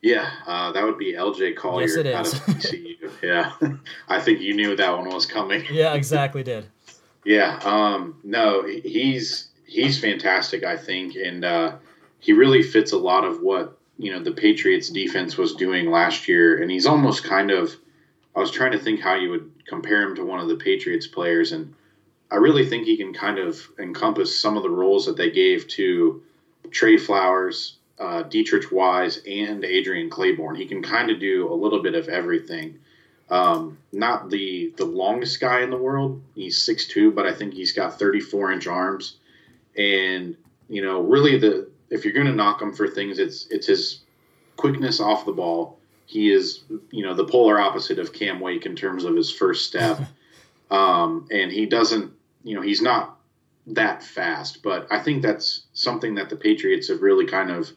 Yeah, 0.00 0.30
uh, 0.46 0.72
that 0.72 0.82
would 0.82 0.96
be 0.96 1.12
LJ 1.12 1.56
Collier 1.56 1.88
yes, 1.88 1.96
it 1.96 2.06
is. 2.06 2.14
out 2.14 2.32
of 2.32 2.40
TCU. 2.54 3.10
yeah, 3.22 3.52
I 4.08 4.18
think 4.18 4.40
you 4.40 4.54
knew 4.54 4.74
that 4.76 4.96
one 4.96 5.10
was 5.10 5.26
coming. 5.26 5.62
yeah, 5.70 5.92
exactly 5.92 6.42
did. 6.42 6.64
Yeah, 7.26 7.60
um, 7.64 8.18
no, 8.24 8.66
he's 8.66 9.48
he's 9.66 10.00
fantastic. 10.00 10.64
I 10.64 10.78
think, 10.78 11.16
and 11.16 11.44
uh, 11.44 11.76
he 12.18 12.32
really 12.32 12.62
fits 12.62 12.92
a 12.92 12.98
lot 12.98 13.24
of 13.24 13.42
what 13.42 13.78
you 13.98 14.12
know 14.12 14.20
the 14.20 14.32
Patriots 14.32 14.88
defense 14.88 15.36
was 15.36 15.54
doing 15.54 15.90
last 15.90 16.28
year, 16.28 16.60
and 16.60 16.70
he's 16.70 16.86
almost 16.86 17.24
kind 17.24 17.50
of. 17.50 17.74
I 18.36 18.40
was 18.40 18.50
trying 18.50 18.72
to 18.72 18.78
think 18.80 19.00
how 19.00 19.14
you 19.14 19.30
would 19.30 19.52
compare 19.66 20.02
him 20.02 20.16
to 20.16 20.24
one 20.24 20.40
of 20.40 20.48
the 20.48 20.56
Patriots 20.56 21.06
players, 21.06 21.52
and 21.52 21.72
I 22.30 22.36
really 22.36 22.66
think 22.66 22.84
he 22.84 22.96
can 22.96 23.14
kind 23.14 23.38
of 23.38 23.60
encompass 23.78 24.36
some 24.36 24.56
of 24.56 24.64
the 24.64 24.70
roles 24.70 25.06
that 25.06 25.16
they 25.16 25.30
gave 25.30 25.68
to 25.68 26.20
Trey 26.72 26.96
Flowers, 26.96 27.76
uh, 28.00 28.24
Deatrich 28.24 28.72
Wise, 28.72 29.20
and 29.24 29.64
Adrian 29.64 30.10
Clayborn. 30.10 30.58
He 30.58 30.66
can 30.66 30.82
kind 30.82 31.10
of 31.10 31.20
do 31.20 31.52
a 31.52 31.54
little 31.54 31.80
bit 31.80 31.94
of 31.94 32.08
everything. 32.08 32.80
Um, 33.30 33.78
not 33.92 34.30
the 34.30 34.74
the 34.76 34.84
longest 34.84 35.40
guy 35.40 35.62
in 35.62 35.70
the 35.70 35.78
world. 35.78 36.20
He's 36.34 36.58
6'2", 36.58 37.14
but 37.14 37.26
I 37.26 37.32
think 37.32 37.54
he's 37.54 37.72
got 37.72 37.98
34 37.98 38.52
inch 38.52 38.66
arms, 38.66 39.16
and 39.76 40.36
you 40.68 40.82
know, 40.82 41.00
really 41.00 41.38
the 41.38 41.68
if 41.94 42.04
you're 42.04 42.12
going 42.12 42.26
to 42.26 42.32
knock 42.32 42.60
him 42.60 42.72
for 42.72 42.88
things, 42.88 43.18
it's 43.20 43.46
it's 43.46 43.68
his 43.68 44.00
quickness 44.56 45.00
off 45.00 45.24
the 45.24 45.32
ball. 45.32 45.78
He 46.06 46.30
is, 46.30 46.64
you 46.90 47.04
know, 47.04 47.14
the 47.14 47.24
polar 47.24 47.58
opposite 47.58 47.98
of 47.98 48.12
Cam 48.12 48.40
Wake 48.40 48.66
in 48.66 48.76
terms 48.76 49.04
of 49.04 49.16
his 49.16 49.30
first 49.30 49.66
step, 49.66 50.00
um, 50.70 51.26
and 51.30 51.50
he 51.52 51.66
doesn't, 51.66 52.12
you 52.42 52.56
know, 52.56 52.62
he's 52.62 52.82
not 52.82 53.16
that 53.68 54.02
fast. 54.02 54.62
But 54.62 54.88
I 54.90 54.98
think 54.98 55.22
that's 55.22 55.62
something 55.72 56.16
that 56.16 56.28
the 56.28 56.36
Patriots 56.36 56.88
have 56.88 57.00
really 57.00 57.26
kind 57.26 57.50
of 57.50 57.70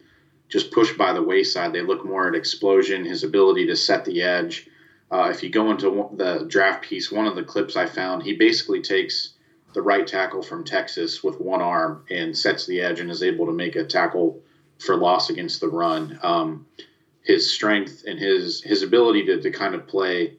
just 0.50 0.72
pushed 0.72 0.98
by 0.98 1.14
the 1.14 1.24
wayside. 1.24 1.72
They 1.72 1.82
look 1.82 2.04
more 2.04 2.28
at 2.28 2.36
explosion, 2.36 3.06
his 3.06 3.24
ability 3.24 3.68
to 3.68 3.76
set 3.76 4.04
the 4.04 4.24
edge. 4.24 4.68
Uh, 5.12 5.30
if 5.32 5.44
you 5.44 5.50
go 5.50 5.70
into 5.70 6.10
the 6.16 6.46
draft 6.50 6.84
piece, 6.84 7.12
one 7.12 7.28
of 7.28 7.36
the 7.36 7.44
clips 7.44 7.78
I 7.78 7.86
found, 7.86 8.24
he 8.24 8.34
basically 8.34 8.82
takes 8.82 9.36
the 9.78 9.84
right 9.84 10.08
tackle 10.08 10.42
from 10.42 10.64
Texas 10.64 11.24
with 11.24 11.40
one 11.40 11.62
arm 11.62 12.04
and 12.10 12.36
sets 12.36 12.66
the 12.66 12.82
edge 12.82 13.00
and 13.00 13.12
is 13.12 13.22
able 13.22 13.46
to 13.46 13.52
make 13.52 13.76
a 13.76 13.86
tackle 13.86 14.42
for 14.80 14.96
loss 14.96 15.30
against 15.30 15.62
the 15.62 15.68
run. 15.68 16.20
Um, 16.24 16.66
his 17.22 17.54
strength 17.54 18.04
and 18.08 18.18
his 18.18 18.64
his 18.64 18.82
ability 18.82 19.28
to, 19.28 19.40
to 19.40 19.52
kind 19.52 19.76
of 19.76 19.86
play 19.86 20.34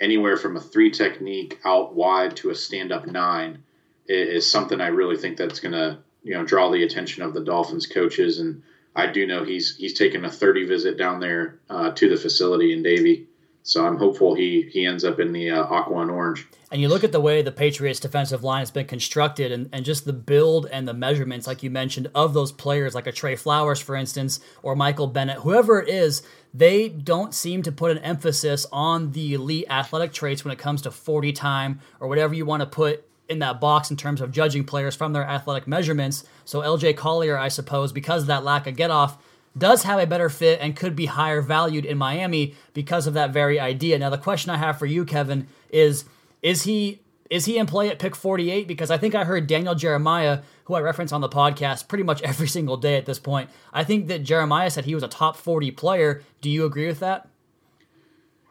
anywhere 0.00 0.36
from 0.36 0.56
a 0.56 0.60
three 0.60 0.90
technique 0.90 1.60
out 1.64 1.94
wide 1.94 2.34
to 2.38 2.50
a 2.50 2.56
stand 2.56 2.90
up 2.90 3.06
nine 3.06 3.62
is, 4.08 4.44
is 4.44 4.50
something 4.50 4.80
I 4.80 4.88
really 4.88 5.16
think 5.16 5.36
that's 5.36 5.60
going 5.60 5.74
to 5.74 5.98
you 6.24 6.34
know 6.34 6.44
draw 6.44 6.68
the 6.68 6.82
attention 6.82 7.22
of 7.22 7.34
the 7.34 7.44
Dolphins 7.44 7.86
coaches 7.86 8.40
and 8.40 8.64
I 8.96 9.06
do 9.06 9.28
know 9.28 9.44
he's 9.44 9.76
he's 9.76 9.94
taken 9.94 10.24
a 10.24 10.30
30 10.30 10.66
visit 10.66 10.98
down 10.98 11.20
there 11.20 11.60
uh, 11.70 11.92
to 11.92 12.08
the 12.08 12.16
facility 12.16 12.72
in 12.72 12.82
Davie. 12.82 13.28
So 13.62 13.86
I'm 13.86 13.96
hopeful 13.96 14.34
he 14.34 14.68
he 14.72 14.86
ends 14.86 15.04
up 15.04 15.20
in 15.20 15.32
the 15.32 15.50
uh, 15.50 15.62
aqua 15.64 16.02
and 16.02 16.10
orange. 16.10 16.46
And 16.72 16.80
you 16.80 16.88
look 16.88 17.04
at 17.04 17.12
the 17.12 17.20
way 17.20 17.42
the 17.42 17.52
Patriots 17.52 18.00
defensive 18.00 18.42
line 18.42 18.60
has 18.60 18.70
been 18.70 18.86
constructed 18.86 19.52
and, 19.52 19.68
and 19.72 19.84
just 19.84 20.06
the 20.06 20.12
build 20.14 20.66
and 20.72 20.88
the 20.88 20.94
measurements, 20.94 21.46
like 21.46 21.62
you 21.62 21.70
mentioned, 21.70 22.10
of 22.14 22.32
those 22.32 22.50
players, 22.50 22.94
like 22.94 23.06
a 23.06 23.12
Trey 23.12 23.36
Flowers, 23.36 23.78
for 23.78 23.94
instance, 23.94 24.40
or 24.62 24.74
Michael 24.74 25.06
Bennett, 25.06 25.40
whoever 25.40 25.82
it 25.82 25.90
is, 25.90 26.22
they 26.54 26.88
don't 26.88 27.34
seem 27.34 27.62
to 27.62 27.72
put 27.72 27.90
an 27.90 27.98
emphasis 27.98 28.66
on 28.72 29.12
the 29.12 29.34
elite 29.34 29.66
athletic 29.68 30.14
traits 30.14 30.44
when 30.44 30.52
it 30.52 30.58
comes 30.58 30.80
to 30.82 30.90
40 30.90 31.32
time 31.32 31.80
or 32.00 32.08
whatever 32.08 32.32
you 32.32 32.46
want 32.46 32.62
to 32.62 32.66
put 32.66 33.04
in 33.28 33.40
that 33.40 33.60
box 33.60 33.90
in 33.90 33.96
terms 33.96 34.20
of 34.20 34.32
judging 34.32 34.64
players 34.64 34.96
from 34.96 35.12
their 35.12 35.24
athletic 35.24 35.66
measurements. 35.66 36.24
So 36.44 36.60
LJ 36.60 36.96
Collier, 36.96 37.38
I 37.38 37.48
suppose, 37.48 37.92
because 37.92 38.22
of 38.22 38.28
that 38.28 38.44
lack 38.44 38.66
of 38.66 38.76
get 38.76 38.90
off, 38.90 39.18
does 39.56 39.82
have 39.82 39.98
a 39.98 40.06
better 40.06 40.28
fit 40.28 40.60
and 40.60 40.76
could 40.76 40.96
be 40.96 41.06
higher 41.06 41.42
valued 41.42 41.84
in 41.84 41.98
Miami 41.98 42.54
because 42.72 43.06
of 43.06 43.14
that 43.14 43.30
very 43.30 43.60
idea. 43.60 43.98
Now, 43.98 44.10
the 44.10 44.18
question 44.18 44.50
I 44.50 44.56
have 44.56 44.78
for 44.78 44.86
you, 44.86 45.04
Kevin, 45.04 45.46
is 45.70 46.04
is 46.42 46.62
he 46.62 47.00
is 47.30 47.46
he 47.46 47.56
in 47.56 47.66
play 47.66 47.88
at 47.88 47.98
pick 47.98 48.14
48? 48.14 48.68
Because 48.68 48.90
I 48.90 48.98
think 48.98 49.14
I 49.14 49.24
heard 49.24 49.46
Daniel 49.46 49.74
Jeremiah, 49.74 50.40
who 50.64 50.74
I 50.74 50.80
reference 50.80 51.12
on 51.12 51.22
the 51.22 51.28
podcast 51.28 51.88
pretty 51.88 52.04
much 52.04 52.20
every 52.22 52.48
single 52.48 52.76
day 52.76 52.96
at 52.96 53.06
this 53.06 53.18
point. 53.18 53.50
I 53.72 53.84
think 53.84 54.08
that 54.08 54.22
Jeremiah 54.22 54.70
said 54.70 54.84
he 54.84 54.94
was 54.94 55.02
a 55.02 55.08
top 55.08 55.36
40 55.36 55.70
player. 55.72 56.22
Do 56.40 56.50
you 56.50 56.64
agree 56.64 56.86
with 56.86 57.00
that? 57.00 57.28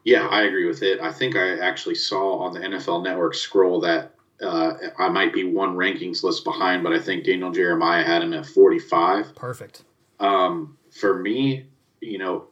Yeah, 0.04 0.28
I 0.28 0.44
agree 0.44 0.66
with 0.66 0.82
it. 0.82 1.00
I 1.00 1.12
think 1.12 1.36
I 1.36 1.60
actually 1.60 1.96
saw 1.96 2.40
on 2.40 2.54
the 2.54 2.60
NFL 2.60 3.04
Network 3.04 3.36
scroll 3.36 3.82
that 3.82 4.16
uh, 4.42 4.74
I 4.98 5.10
might 5.10 5.32
be 5.32 5.44
one 5.44 5.76
rankings 5.76 6.24
list 6.24 6.44
behind, 6.44 6.84
but 6.84 6.92
I 6.92 7.00
think 7.00 7.24
Daniel 7.24 7.52
Jeremiah 7.52 8.04
had 8.04 8.24
him 8.24 8.34
at 8.34 8.48
45. 8.48 9.36
Perfect. 9.36 9.84
Um, 10.20 10.76
for 10.92 11.18
me, 11.18 11.66
you 12.00 12.18
know, 12.18 12.46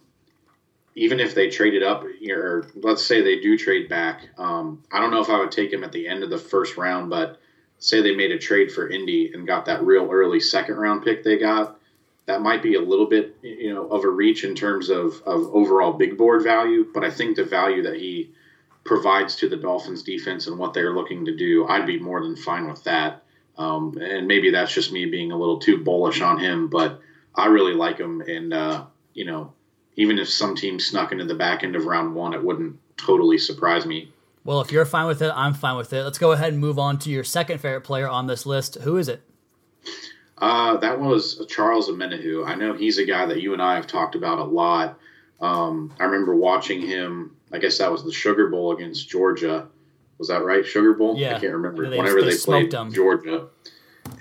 even 0.95 1.19
if 1.19 1.35
they 1.35 1.49
traded 1.49 1.83
up, 1.83 2.03
or 2.03 2.67
let's 2.75 3.05
say 3.05 3.21
they 3.21 3.39
do 3.39 3.57
trade 3.57 3.87
back, 3.87 4.29
um, 4.37 4.83
I 4.91 4.99
don't 4.99 5.11
know 5.11 5.21
if 5.21 5.29
I 5.29 5.39
would 5.39 5.51
take 5.51 5.71
him 5.71 5.83
at 5.83 5.91
the 5.91 6.07
end 6.07 6.23
of 6.23 6.29
the 6.29 6.37
first 6.37 6.77
round, 6.77 7.09
but 7.09 7.39
say 7.77 8.01
they 8.01 8.15
made 8.15 8.31
a 8.31 8.37
trade 8.37 8.71
for 8.71 8.89
Indy 8.89 9.31
and 9.33 9.47
got 9.47 9.65
that 9.65 9.83
real 9.83 10.09
early 10.11 10.39
second 10.39 10.75
round 10.75 11.03
pick 11.03 11.23
they 11.23 11.37
got, 11.37 11.79
that 12.25 12.41
might 12.41 12.61
be 12.61 12.75
a 12.75 12.81
little 12.81 13.05
bit, 13.05 13.37
you 13.41 13.73
know, 13.73 13.87
of 13.87 14.03
a 14.03 14.09
reach 14.09 14.43
in 14.43 14.53
terms 14.55 14.89
of, 14.89 15.21
of 15.25 15.49
overall 15.53 15.93
big 15.93 16.17
board 16.17 16.43
value. 16.43 16.85
But 16.93 17.03
I 17.03 17.09
think 17.09 17.35
the 17.35 17.45
value 17.45 17.81
that 17.83 17.95
he 17.95 18.31
provides 18.83 19.35
to 19.37 19.49
the 19.49 19.55
Dolphins 19.55 20.03
defense 20.03 20.47
and 20.47 20.57
what 20.57 20.73
they're 20.73 20.93
looking 20.93 21.25
to 21.25 21.35
do, 21.35 21.65
I'd 21.67 21.87
be 21.87 21.99
more 21.99 22.21
than 22.21 22.35
fine 22.35 22.67
with 22.67 22.83
that. 22.83 23.23
Um, 23.57 23.97
and 24.01 24.27
maybe 24.27 24.51
that's 24.51 24.73
just 24.73 24.91
me 24.91 25.05
being 25.05 25.31
a 25.31 25.37
little 25.37 25.59
too 25.59 25.83
bullish 25.83 26.21
on 26.21 26.39
him, 26.39 26.67
but 26.67 26.99
I 27.39 27.47
really 27.47 27.73
like 27.73 27.97
him. 27.97 28.21
And, 28.21 28.53
uh, 28.53 28.85
you 29.13 29.25
know, 29.25 29.53
even 29.95 30.19
if 30.19 30.29
some 30.29 30.55
team 30.55 30.79
snuck 30.79 31.11
into 31.11 31.25
the 31.25 31.35
back 31.35 31.63
end 31.63 31.75
of 31.75 31.85
round 31.85 32.15
one, 32.15 32.33
it 32.33 32.43
wouldn't 32.43 32.77
totally 32.97 33.37
surprise 33.37 33.85
me. 33.85 34.11
Well, 34.43 34.61
if 34.61 34.71
you're 34.71 34.85
fine 34.85 35.07
with 35.07 35.21
it, 35.21 35.31
I'm 35.35 35.53
fine 35.53 35.77
with 35.77 35.91
it. 35.93 36.03
Let's 36.03 36.17
go 36.17 36.31
ahead 36.31 36.53
and 36.53 36.61
move 36.61 36.79
on 36.79 36.97
to 36.99 37.09
your 37.09 37.23
second 37.23 37.59
favorite 37.59 37.81
player 37.81 38.07
on 38.07 38.27
this 38.27 38.45
list. 38.45 38.75
Who 38.75 38.97
is 38.97 39.09
it? 39.09 39.21
Uh, 40.37 40.77
that 40.77 40.99
was 40.99 41.45
Charles 41.49 41.89
Omenihu. 41.89 42.47
I 42.47 42.55
know 42.55 42.73
he's 42.73 42.97
a 42.97 43.05
guy 43.05 43.25
that 43.25 43.41
you 43.41 43.53
and 43.53 43.61
I 43.61 43.75
have 43.75 43.87
talked 43.87 44.15
about 44.15 44.39
a 44.39 44.43
lot. 44.43 44.97
Um, 45.41 45.93
I 45.99 46.05
remember 46.05 46.35
watching 46.35 46.81
him. 46.81 47.35
I 47.51 47.57
guess 47.57 47.77
that 47.79 47.91
was 47.91 48.03
the 48.03 48.11
Sugar 48.11 48.47
Bowl 48.47 48.71
against 48.71 49.09
Georgia. 49.09 49.67
Was 50.17 50.29
that 50.29 50.43
right? 50.43 50.65
Sugar 50.65 50.93
Bowl? 50.93 51.17
Yeah. 51.17 51.35
I 51.35 51.39
can't 51.39 51.53
remember. 51.53 51.89
They, 51.89 51.97
Whenever 51.97 52.21
they, 52.21 52.31
they, 52.31 52.37
played. 52.37 52.71
Georgia, 52.93 53.47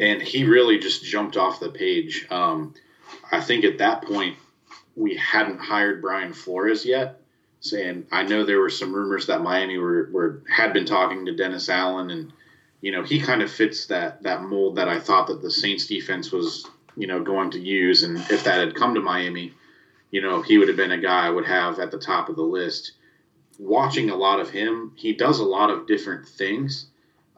and 0.01 0.21
he 0.21 0.45
really 0.45 0.79
just 0.79 1.05
jumped 1.05 1.37
off 1.37 1.61
the 1.61 1.71
page. 1.71 2.27
Um, 2.31 2.75
I 3.31 3.41
think 3.41 3.65
at 3.65 3.79
that 3.79 4.03
point 4.03 4.37
we 4.99 5.17
hadn't 5.17 5.61
hired 5.61 6.03
Brian 6.03 6.33
Flores 6.33 6.85
yet. 6.85 7.21
Saying 7.61 8.07
I 8.13 8.23
know 8.23 8.45
there 8.45 8.61
were 8.61 8.71
some 8.71 8.93
rumors 8.93 9.27
that 9.27 9.43
Miami 9.43 9.79
were, 9.79 10.09
were 10.13 10.43
had 10.49 10.73
been 10.73 10.85
talking 10.85 11.27
to 11.27 11.35
Dennis 11.35 11.69
Allen, 11.69 12.11
and 12.11 12.33
you 12.81 12.93
know 12.93 13.03
he 13.03 13.21
kind 13.21 13.43
of 13.43 13.51
fits 13.51 13.87
that 13.87 14.23
that 14.23 14.43
mold 14.43 14.77
that 14.77 14.89
I 14.89 15.01
thought 15.01 15.27
that 15.27 15.43
the 15.43 15.51
Saints 15.51 15.87
defense 15.87 16.31
was 16.31 16.67
you 16.97 17.09
know 17.09 17.23
going 17.23 17.51
to 17.53 17.59
use, 17.59 18.05
and 18.05 18.19
if 18.31 18.45
that 18.45 18.61
had 18.61 18.77
come 18.77 18.95
to 18.95 19.01
Miami, 19.01 19.53
you 20.13 20.21
know 20.21 20.41
he 20.41 20.57
would 20.57 20.69
have 20.69 20.77
been 20.77 20.93
a 20.93 21.01
guy 21.01 21.27
I 21.27 21.31
would 21.31 21.47
have 21.47 21.81
at 21.81 21.91
the 21.91 21.99
top 21.99 22.29
of 22.29 22.37
the 22.37 22.43
list. 22.43 22.93
Watching 23.59 24.11
a 24.11 24.17
lot 24.17 24.39
of 24.39 24.51
him, 24.51 24.93
he 24.95 25.13
does 25.13 25.41
a 25.41 25.45
lot 25.45 25.71
of 25.71 25.89
different 25.89 26.29
things. 26.29 26.87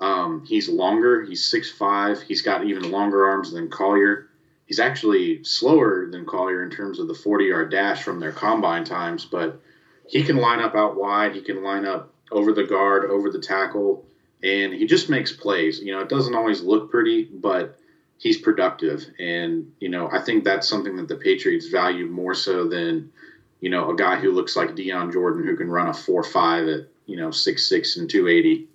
Um, 0.00 0.44
he's 0.46 0.68
longer. 0.68 1.24
He's 1.24 1.50
six 1.50 1.70
five. 1.70 2.20
He's 2.20 2.42
got 2.42 2.66
even 2.66 2.90
longer 2.90 3.26
arms 3.26 3.52
than 3.52 3.70
Collier 3.70 4.29
he's 4.70 4.78
actually 4.78 5.42
slower 5.42 6.06
than 6.08 6.24
Collier 6.24 6.62
in 6.62 6.70
terms 6.70 7.00
of 7.00 7.08
the 7.08 7.14
40 7.14 7.46
yard 7.46 7.72
dash 7.72 8.04
from 8.04 8.20
their 8.20 8.30
combine 8.30 8.84
times, 8.84 9.24
but 9.24 9.60
he 10.06 10.22
can 10.22 10.36
line 10.36 10.60
up 10.60 10.76
out 10.76 10.96
wide. 10.96 11.34
He 11.34 11.40
can 11.40 11.64
line 11.64 11.84
up 11.84 12.14
over 12.30 12.52
the 12.52 12.62
guard, 12.62 13.10
over 13.10 13.30
the 13.30 13.40
tackle. 13.40 14.06
and 14.44 14.72
he 14.72 14.86
just 14.86 15.10
makes 15.10 15.32
plays. 15.32 15.80
You 15.80 15.92
know, 15.92 16.00
it 16.00 16.08
doesn't 16.08 16.36
always 16.36 16.62
look 16.62 16.88
pretty, 16.88 17.24
but 17.24 17.76
he's 18.18 18.38
productive, 18.38 19.04
and 19.18 19.72
you 19.80 19.88
know, 19.88 20.08
I 20.12 20.20
think 20.20 20.44
that's 20.44 20.68
something 20.68 20.94
that 20.96 21.08
the 21.08 21.16
Patriots 21.16 21.66
value 21.66 22.06
more 22.06 22.34
so 22.34 22.68
than 22.68 23.10
you 23.60 23.70
know 23.70 23.90
a 23.90 23.96
guy 23.96 24.20
who 24.20 24.30
looks 24.30 24.54
like 24.54 24.76
Dion 24.76 25.10
Jordan 25.10 25.44
who 25.44 25.56
can 25.56 25.68
run 25.68 25.88
a 25.88 25.94
four 25.94 26.22
five 26.22 26.68
at 26.68 26.86
you 27.06 27.16
know 27.16 27.32
six 27.32 27.68
six 27.68 27.96
and 27.96 28.08
two 28.08 28.28
eighty. 28.28 28.68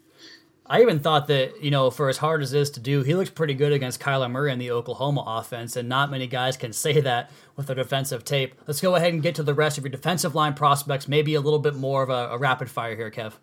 I 0.68 0.82
even 0.82 1.00
thought 1.00 1.28
that, 1.28 1.64
you 1.64 1.70
know, 1.70 1.92
for 1.92 2.10
as 2.10 2.18
hard 2.18 2.42
as 2.42 2.50
this 2.50 2.72
to 2.72 2.80
do, 2.80 3.04
he 3.04 3.14
looks 3.14 3.30
pretty 3.30 3.54
good 3.54 3.72
against 3.72 4.00
Kyler 4.00 4.32
Murray 4.32 4.52
in 4.52 4.58
the 4.58 4.72
Oklahoma 4.72 5.24
offense, 5.28 5.76
and 5.76 5.88
not 5.88 6.10
many 6.10 6.26
guys 6.26 6.58
can 6.58 6.74
say 6.74 7.02
that 7.02 7.30
with 7.56 7.68
their 7.68 7.76
defensive 7.76 8.24
tape. 8.24 8.56
Let's 8.66 8.82
go 8.82 8.96
ahead 8.96 9.14
and 9.14 9.22
get 9.22 9.36
to 9.36 9.44
the 9.44 9.54
rest 9.54 9.78
of 9.78 9.84
your 9.84 9.92
defensive 9.92 10.34
line 10.34 10.56
prospects, 10.56 11.08
maybe 11.08 11.36
a 11.36 11.42
little 11.42 11.60
bit 11.60 11.76
more 11.76 12.02
of 12.02 12.10
a, 12.10 12.34
a 12.34 12.38
rapid 12.38 12.70
fire 12.70 12.96
here, 12.96 13.12
Kev. 13.12 13.34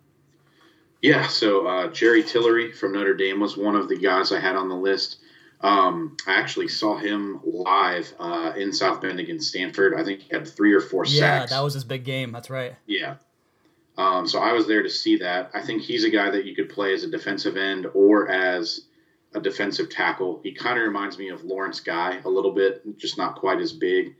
Yeah, 1.01 1.27
so 1.27 1.65
uh, 1.67 1.87
Jerry 1.91 2.23
Tillery 2.23 2.71
from 2.71 2.93
Notre 2.93 3.13
Dame 3.13 3.39
was 3.39 3.55
one 3.57 3.75
of 3.75 3.87
the 3.87 3.97
guys 3.97 4.31
I 4.31 4.39
had 4.39 4.55
on 4.55 4.67
the 4.67 4.75
list. 4.75 5.19
Um, 5.61 6.17
I 6.27 6.33
actually 6.33 6.67
saw 6.67 6.97
him 6.97 7.39
live 7.45 8.13
uh, 8.19 8.51
in 8.57 8.73
South 8.73 9.01
Bend 9.01 9.21
against 9.21 9.49
Stanford. 9.49 9.93
I 9.95 10.03
think 10.03 10.21
he 10.21 10.29
had 10.29 10.45
three 10.45 10.73
or 10.73 10.81
four 10.81 11.05
yeah, 11.05 11.19
sacks. 11.19 11.51
Yeah, 11.51 11.57
that 11.57 11.63
was 11.63 11.73
his 11.73 11.85
big 11.85 12.03
game. 12.03 12.33
That's 12.33 12.49
right. 12.49 12.75
Yeah. 12.85 13.15
Um, 13.97 14.27
so 14.27 14.39
I 14.39 14.53
was 14.53 14.67
there 14.67 14.83
to 14.83 14.89
see 14.89 15.17
that. 15.17 15.51
I 15.53 15.61
think 15.61 15.81
he's 15.81 16.03
a 16.03 16.09
guy 16.09 16.31
that 16.31 16.45
you 16.45 16.55
could 16.55 16.69
play 16.69 16.93
as 16.93 17.03
a 17.03 17.11
defensive 17.11 17.57
end 17.57 17.87
or 17.93 18.29
as 18.29 18.85
a 19.33 19.39
defensive 19.39 19.89
tackle. 19.89 20.39
He 20.43 20.51
kind 20.53 20.77
of 20.77 20.85
reminds 20.85 21.17
me 21.17 21.29
of 21.29 21.43
Lawrence 21.43 21.79
Guy 21.79 22.19
a 22.23 22.29
little 22.29 22.51
bit, 22.51 22.97
just 22.97 23.17
not 23.17 23.35
quite 23.35 23.59
as 23.59 23.71
big. 23.71 24.15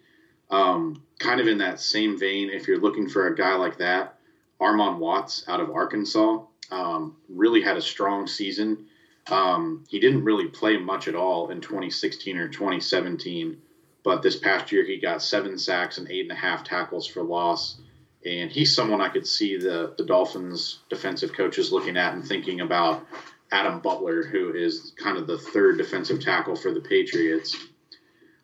Um, 0.52 1.02
kind 1.20 1.40
of 1.40 1.48
in 1.48 1.58
that 1.60 1.80
same 1.80 2.20
vein, 2.20 2.50
if 2.50 2.68
you're 2.68 2.80
looking 2.80 3.10
for 3.10 3.28
a 3.28 3.36
guy 3.36 3.56
like 3.56 3.78
that, 3.78 4.20
Armon 4.62 5.00
Watts 5.00 5.44
out 5.48 5.60
of 5.60 5.72
Arkansas 5.72 6.44
um, 6.72 7.16
really 7.28 7.62
had 7.62 7.78
a 7.78 7.82
strong 7.82 8.28
season. 8.28 8.86
Um, 9.28 9.86
he 9.88 10.00
didn't 10.00 10.24
really 10.24 10.48
play 10.48 10.78
much 10.78 11.08
at 11.08 11.16
all 11.16 11.50
in 11.50 11.62
2016 11.62 12.38
or 12.38 12.50
2017, 12.50 13.58
but 14.04 14.22
this 14.22 14.36
past 14.36 14.72
year 14.72 14.86
he 14.86 14.98
got 14.98 15.22
seven 15.22 15.58
sacks 15.58 15.98
and 15.98 16.10
eight 16.10 16.22
and 16.22 16.32
a 16.32 16.36
half 16.36 16.64
tackles 16.64 17.08
for 17.08 17.24
loss 17.24 17.78
and 18.26 18.52
he's 18.52 18.76
someone 18.76 19.02
I 19.02 19.10
could 19.10 19.28
see 19.28 19.58
the 19.58 19.94
the 19.98 20.06
Dolphins 20.06 20.80
defensive 20.90 21.34
coaches 21.34 21.72
looking 21.72 21.98
at 21.98 22.14
and 22.14 22.26
thinking 22.26 22.62
about 22.62 23.06
Adam 23.52 23.80
Butler, 23.80 24.24
who 24.24 24.54
is 24.54 24.94
kind 24.98 25.18
of 25.18 25.28
the 25.28 25.38
third 25.38 25.78
defensive 25.78 26.20
tackle 26.20 26.56
for 26.56 26.74
the 26.74 26.82
Patriots. 26.82 27.56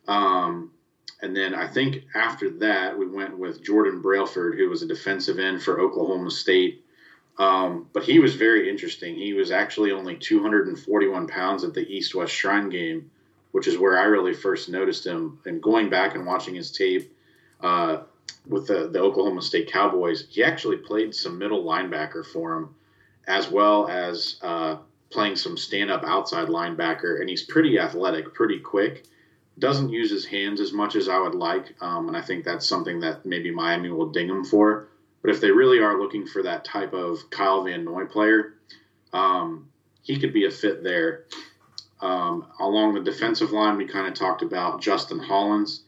Um, 0.06 0.70
and 1.22 1.36
then 1.36 1.54
I 1.54 1.66
think 1.66 2.04
after 2.14 2.50
that 2.58 2.96
we 2.96 3.06
went 3.06 3.38
with 3.38 3.62
Jordan 3.62 4.00
Brailford, 4.00 4.56
who 4.56 4.68
was 4.68 4.82
a 4.82 4.86
defensive 4.86 5.38
end 5.38 5.62
for 5.62 5.80
Oklahoma 5.80 6.30
State. 6.30 6.84
Um, 7.38 7.88
but 7.92 8.04
he 8.04 8.18
was 8.18 8.34
very 8.34 8.68
interesting. 8.68 9.14
He 9.14 9.32
was 9.32 9.50
actually 9.50 9.92
only 9.92 10.16
241 10.16 11.26
pounds 11.26 11.64
at 11.64 11.74
the 11.74 11.86
East 11.88 12.14
West 12.14 12.32
Shrine 12.32 12.68
game, 12.68 13.10
which 13.52 13.66
is 13.66 13.78
where 13.78 13.98
I 13.98 14.04
really 14.04 14.34
first 14.34 14.68
noticed 14.68 15.06
him. 15.06 15.38
And 15.46 15.62
going 15.62 15.88
back 15.88 16.14
and 16.14 16.26
watching 16.26 16.54
his 16.54 16.70
tape, 16.70 17.16
uh, 17.60 18.02
with 18.60 18.68
the, 18.68 18.88
the 18.88 19.00
Oklahoma 19.00 19.42
State 19.42 19.72
Cowboys, 19.72 20.26
he 20.28 20.44
actually 20.44 20.76
played 20.76 21.14
some 21.14 21.38
middle 21.38 21.64
linebacker 21.64 22.24
for 22.24 22.56
him, 22.56 22.74
as 23.26 23.48
well 23.48 23.88
as 23.88 24.36
uh, 24.42 24.76
playing 25.10 25.36
some 25.36 25.56
stand 25.56 25.90
up 25.90 26.04
outside 26.04 26.48
linebacker. 26.48 27.20
And 27.20 27.28
he's 27.28 27.42
pretty 27.42 27.78
athletic, 27.78 28.34
pretty 28.34 28.58
quick. 28.58 29.04
Doesn't 29.58 29.90
use 29.90 30.10
his 30.10 30.26
hands 30.26 30.60
as 30.60 30.72
much 30.72 30.94
as 30.94 31.08
I 31.08 31.18
would 31.18 31.34
like. 31.34 31.74
Um, 31.80 32.08
and 32.08 32.16
I 32.16 32.22
think 32.22 32.44
that's 32.44 32.68
something 32.68 33.00
that 33.00 33.24
maybe 33.26 33.50
Miami 33.50 33.90
will 33.90 34.10
ding 34.10 34.28
him 34.28 34.44
for. 34.44 34.88
But 35.22 35.30
if 35.30 35.40
they 35.40 35.50
really 35.50 35.80
are 35.80 36.00
looking 36.00 36.26
for 36.26 36.42
that 36.42 36.64
type 36.64 36.92
of 36.92 37.30
Kyle 37.30 37.64
Van 37.64 37.84
Noy 37.84 38.06
player, 38.06 38.54
um, 39.12 39.68
he 40.02 40.18
could 40.18 40.32
be 40.32 40.46
a 40.46 40.50
fit 40.50 40.82
there. 40.82 41.24
Um, 42.00 42.46
along 42.58 42.94
the 42.94 43.00
defensive 43.00 43.52
line, 43.52 43.76
we 43.76 43.86
kind 43.86 44.06
of 44.06 44.14
talked 44.14 44.40
about 44.40 44.80
Justin 44.80 45.18
Hollins. 45.18 45.82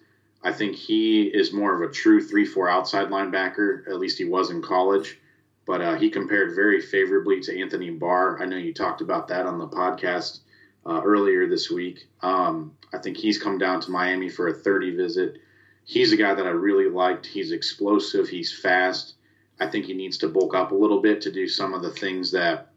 I 0.45 0.53
think 0.53 0.77
he 0.77 1.23
is 1.23 1.53
more 1.53 1.75
of 1.75 1.89
a 1.89 1.93
true 1.93 2.23
3 2.23 2.45
4 2.45 2.69
outside 2.69 3.09
linebacker. 3.09 3.87
At 3.89 3.99
least 3.99 4.19
he 4.19 4.25
was 4.25 4.51
in 4.51 4.63
college. 4.63 5.19
But 5.65 5.81
uh, 5.81 5.95
he 5.95 6.11
compared 6.11 6.57
very 6.57 6.81
favorably 6.81 7.41
to 7.43 7.61
Anthony 7.61 7.91
Barr. 7.91 8.43
I 8.43 8.47
know 8.47 8.57
you 8.57 8.75
talked 8.75 9.01
about 9.01 9.29
that 9.29 9.47
on 9.47 9.59
the 9.59 9.69
podcast 9.69 10.41
uh, 10.85 11.01
earlier 11.05 11.49
this 11.49 11.71
week. 11.71 12.09
Um, 12.21 12.77
I 12.93 12.99
think 12.99 13.17
he's 13.17 13.41
come 13.41 13.59
down 13.59 13.81
to 13.83 13.91
Miami 13.91 14.29
for 14.29 14.49
a 14.49 14.55
30 14.55 14.97
visit. 14.97 15.39
He's 15.85 16.13
a 16.13 16.17
guy 16.17 16.35
that 16.35 16.47
I 16.47 16.51
really 16.51 16.89
liked. 16.89 17.27
He's 17.27 17.53
explosive, 17.53 18.29
he's 18.29 18.53
fast. 18.53 19.15
I 19.61 19.69
think 19.69 19.85
he 19.85 19.95
needs 19.95 20.19
to 20.19 20.29
bulk 20.29 20.55
up 20.55 20.73
a 20.73 20.77
little 20.77 21.01
bit 21.01 21.21
to 21.23 21.33
do 21.33 21.47
some 21.47 21.75
of 21.75 21.83
the 21.83 21.93
things 21.93 22.33
that, 22.33 22.73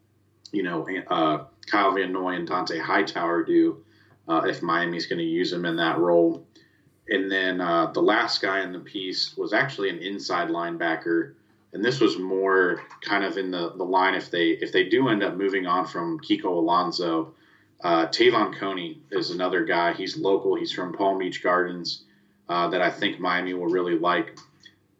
you 0.51 0.61
know, 0.61 0.87
uh, 1.09 1.45
Kyle 1.65 1.93
Van 1.93 2.11
Noy 2.11 2.35
and 2.35 2.47
Dont'a 2.47 2.79
Hightower 2.79 3.43
do 3.43 3.83
uh, 4.27 4.43
if 4.45 4.61
Miami's 4.61 5.07
going 5.07 5.19
to 5.19 5.25
use 5.25 5.51
him 5.51 5.65
in 5.65 5.77
that 5.77 5.97
role. 5.97 6.45
And 7.09 7.31
then 7.31 7.61
uh, 7.61 7.91
the 7.91 8.01
last 8.01 8.41
guy 8.41 8.61
in 8.61 8.71
the 8.71 8.79
piece 8.79 9.37
was 9.37 9.53
actually 9.53 9.89
an 9.89 9.99
inside 9.99 10.49
linebacker, 10.49 11.33
and 11.73 11.83
this 11.83 11.99
was 11.99 12.17
more 12.17 12.81
kind 13.01 13.23
of 13.23 13.37
in 13.37 13.51
the, 13.51 13.73
the 13.75 13.83
line 13.83 14.15
if 14.15 14.31
they 14.31 14.51
if 14.51 14.71
they 14.71 14.85
do 14.85 15.09
end 15.09 15.23
up 15.23 15.35
moving 15.35 15.67
on 15.67 15.85
from 15.85 16.19
Kiko 16.19 16.45
Alonso. 16.45 17.33
Uh, 17.83 18.07
Te'von 18.07 18.55
Coney 18.57 19.01
is 19.11 19.29
another 19.29 19.65
guy. 19.65 19.93
He's 19.93 20.17
local. 20.17 20.55
He's 20.55 20.71
from 20.71 20.93
Palm 20.93 21.19
Beach 21.19 21.43
Gardens 21.43 22.03
uh, 22.49 22.69
that 22.69 22.81
I 22.81 22.89
think 22.89 23.19
Miami 23.19 23.53
will 23.53 23.67
really 23.67 23.99
like. 23.99 24.37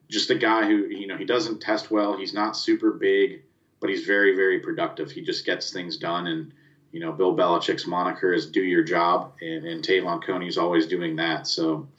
Just 0.10 0.30
a 0.30 0.36
guy 0.36 0.68
who 0.68 0.86
you 0.86 1.08
know 1.08 1.18
he 1.18 1.26
doesn't 1.26 1.62
test 1.62 1.90
well. 1.90 2.16
He's 2.16 2.34
not 2.34 2.56
super 2.56 2.92
big, 2.92 3.42
but 3.80 3.90
he's 3.90 4.06
very 4.06 4.36
very 4.36 4.60
productive. 4.60 5.10
He 5.10 5.22
just 5.22 5.46
gets 5.46 5.72
things 5.72 5.98
done 5.98 6.28
and 6.28 6.54
you 6.96 7.02
know, 7.02 7.12
Bill 7.12 7.36
Belichick's 7.36 7.86
moniker 7.86 8.32
is 8.32 8.50
"Do 8.50 8.64
your 8.64 8.82
job," 8.82 9.34
and, 9.42 9.66
and 9.66 9.84
Te'von 9.84 10.24
Coney's 10.24 10.58
always 10.58 10.88
doing 10.88 11.18
that. 11.18 11.46
So, 11.46 11.90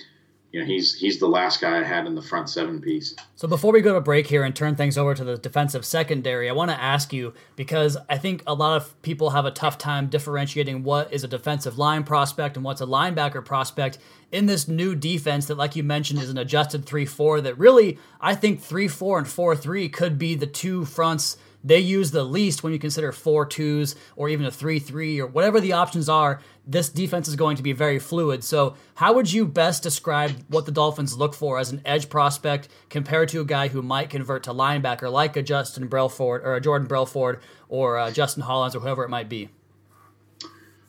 you 0.52 0.60
know, 0.60 0.64
he's 0.64 0.94
he's 0.94 1.18
the 1.18 1.28
last 1.28 1.60
guy 1.60 1.80
I 1.80 1.84
had 1.84 2.06
in 2.06 2.14
the 2.14 2.22
front 2.22 2.48
seven 2.48 2.80
piece. 2.80 3.14
So 3.34 3.46
before 3.46 3.74
we 3.74 3.82
go 3.82 3.92
to 3.92 4.00
break 4.00 4.26
here 4.26 4.42
and 4.42 4.56
turn 4.56 4.74
things 4.74 4.96
over 4.96 5.14
to 5.14 5.22
the 5.22 5.36
defensive 5.36 5.84
secondary, 5.84 6.48
I 6.48 6.54
want 6.54 6.70
to 6.70 6.80
ask 6.80 7.12
you 7.12 7.34
because 7.56 7.98
I 8.08 8.16
think 8.16 8.42
a 8.46 8.54
lot 8.54 8.80
of 8.80 9.02
people 9.02 9.28
have 9.28 9.44
a 9.44 9.50
tough 9.50 9.76
time 9.76 10.06
differentiating 10.06 10.82
what 10.82 11.12
is 11.12 11.24
a 11.24 11.28
defensive 11.28 11.76
line 11.76 12.02
prospect 12.02 12.56
and 12.56 12.64
what's 12.64 12.80
a 12.80 12.86
linebacker 12.86 13.44
prospect 13.44 13.98
in 14.32 14.46
this 14.46 14.66
new 14.66 14.94
defense 14.94 15.44
that, 15.48 15.58
like 15.58 15.76
you 15.76 15.82
mentioned, 15.82 16.22
is 16.22 16.30
an 16.30 16.38
adjusted 16.38 16.86
three-four. 16.86 17.42
That 17.42 17.58
really, 17.58 17.98
I 18.18 18.34
think 18.34 18.62
three-four 18.62 19.18
and 19.18 19.28
four-three 19.28 19.90
could 19.90 20.18
be 20.18 20.36
the 20.36 20.46
two 20.46 20.86
fronts 20.86 21.36
they 21.64 21.78
use 21.78 22.10
the 22.10 22.24
least 22.24 22.62
when 22.62 22.72
you 22.72 22.78
consider 22.78 23.12
four 23.12 23.46
twos 23.46 23.96
or 24.14 24.28
even 24.28 24.46
a 24.46 24.50
three 24.50 24.78
three 24.78 25.20
or 25.20 25.26
whatever 25.26 25.60
the 25.60 25.72
options 25.72 26.08
are. 26.08 26.40
This 26.66 26.88
defense 26.88 27.28
is 27.28 27.36
going 27.36 27.56
to 27.56 27.62
be 27.62 27.72
very 27.72 27.98
fluid. 27.98 28.42
So, 28.44 28.76
how 28.94 29.14
would 29.14 29.32
you 29.32 29.46
best 29.46 29.82
describe 29.82 30.32
what 30.48 30.66
the 30.66 30.72
Dolphins 30.72 31.16
look 31.16 31.34
for 31.34 31.58
as 31.58 31.70
an 31.70 31.82
edge 31.84 32.08
prospect 32.08 32.68
compared 32.90 33.28
to 33.30 33.40
a 33.40 33.44
guy 33.44 33.68
who 33.68 33.82
might 33.82 34.10
convert 34.10 34.44
to 34.44 34.50
linebacker 34.50 35.10
like 35.10 35.36
a 35.36 35.42
Justin 35.42 35.86
Brailford 35.88 36.42
or 36.44 36.56
a 36.56 36.60
Jordan 36.60 36.88
Brailford 36.88 37.40
or 37.68 37.98
uh, 37.98 38.10
Justin 38.10 38.42
Hollins 38.42 38.74
or 38.74 38.80
whoever 38.80 39.04
it 39.04 39.10
might 39.10 39.28
be? 39.28 39.50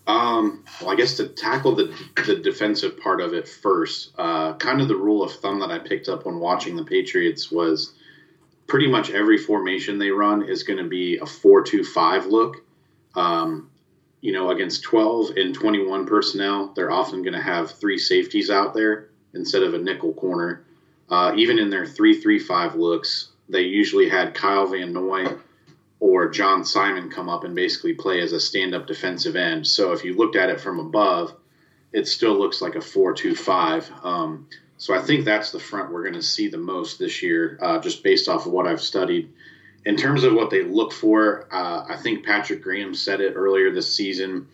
Um, 0.07 0.63
well, 0.79 0.91
I 0.91 0.95
guess 0.95 1.17
to 1.17 1.27
tackle 1.27 1.75
the, 1.75 1.93
the 2.25 2.37
defensive 2.37 2.97
part 2.97 3.19
of 3.19 3.33
it 3.33 3.47
first, 3.47 4.13
uh, 4.17 4.53
kind 4.53 4.79
of 4.79 4.87
the 4.87 4.95
rule 4.95 5.21
of 5.21 5.33
thumb 5.33 5.59
that 5.59 5.69
I 5.69 5.79
picked 5.79 6.07
up 6.07 6.25
when 6.25 6.39
watching 6.39 6.77
the 6.77 6.85
Patriots 6.85 7.51
was 7.51 7.93
pretty 8.67 8.87
much 8.87 9.09
every 9.09 9.37
formation 9.37 9.97
they 9.97 10.11
run 10.11 10.43
is 10.43 10.63
going 10.63 10.77
to 10.81 10.89
be 10.89 11.17
a 11.17 11.23
4-2-5 11.23 12.29
look. 12.29 12.57
Um, 13.15 13.71
you 14.21 14.33
know, 14.33 14.51
against 14.51 14.83
12 14.83 15.37
and 15.37 15.55
21 15.55 16.05
personnel, 16.05 16.73
they're 16.75 16.91
often 16.91 17.21
going 17.21 17.33
to 17.33 17.41
have 17.41 17.71
three 17.71 17.97
safeties 17.97 18.49
out 18.49 18.73
there 18.73 19.09
instead 19.33 19.63
of 19.63 19.73
a 19.73 19.77
nickel 19.77 20.13
corner. 20.13 20.63
Uh, 21.09 21.33
even 21.37 21.59
in 21.59 21.69
their 21.69 21.85
3-3-5 21.85 22.75
looks, 22.75 23.29
they 23.47 23.61
usually 23.61 24.09
had 24.09 24.33
Kyle 24.33 24.67
Van 24.67 24.91
Noy 24.91 25.25
or 25.99 26.29
John 26.29 26.65
Simon 26.65 27.09
come 27.09 27.29
up 27.29 27.43
and 27.43 27.55
basically 27.55 27.93
play 27.93 28.21
as 28.21 28.33
a 28.33 28.39
stand-up 28.39 28.85
defensive 28.85 29.35
end. 29.35 29.65
So 29.65 29.93
if 29.93 30.03
you 30.03 30.15
looked 30.15 30.35
at 30.35 30.49
it 30.49 30.59
from 30.59 30.79
above, 30.79 31.33
it 31.93 32.07
still 32.07 32.37
looks 32.37 32.61
like 32.61 32.75
a 32.75 32.79
4-2-5. 32.79 34.05
Um, 34.05 34.47
so 34.77 34.93
I 34.93 34.99
think 34.99 35.25
that's 35.25 35.51
the 35.51 35.59
front 35.59 35.91
we're 35.91 36.03
going 36.03 36.13
to 36.13 36.21
see 36.21 36.47
the 36.47 36.57
most 36.57 36.99
this 36.99 37.23
year, 37.23 37.57
uh, 37.61 37.79
just 37.79 38.03
based 38.03 38.29
off 38.29 38.45
of 38.45 38.51
what 38.51 38.67
I've 38.67 38.81
studied. 38.81 39.33
In 39.85 39.95
terms 39.95 40.23
of 40.23 40.33
what 40.33 40.49
they 40.49 40.63
look 40.63 40.91
for, 40.91 41.47
uh, 41.51 41.85
I 41.89 41.95
think 41.97 42.25
Patrick 42.25 42.61
Graham 42.61 42.93
said 42.93 43.21
it 43.21 43.33
earlier 43.35 43.71
this 43.71 43.95
season. 43.95 44.47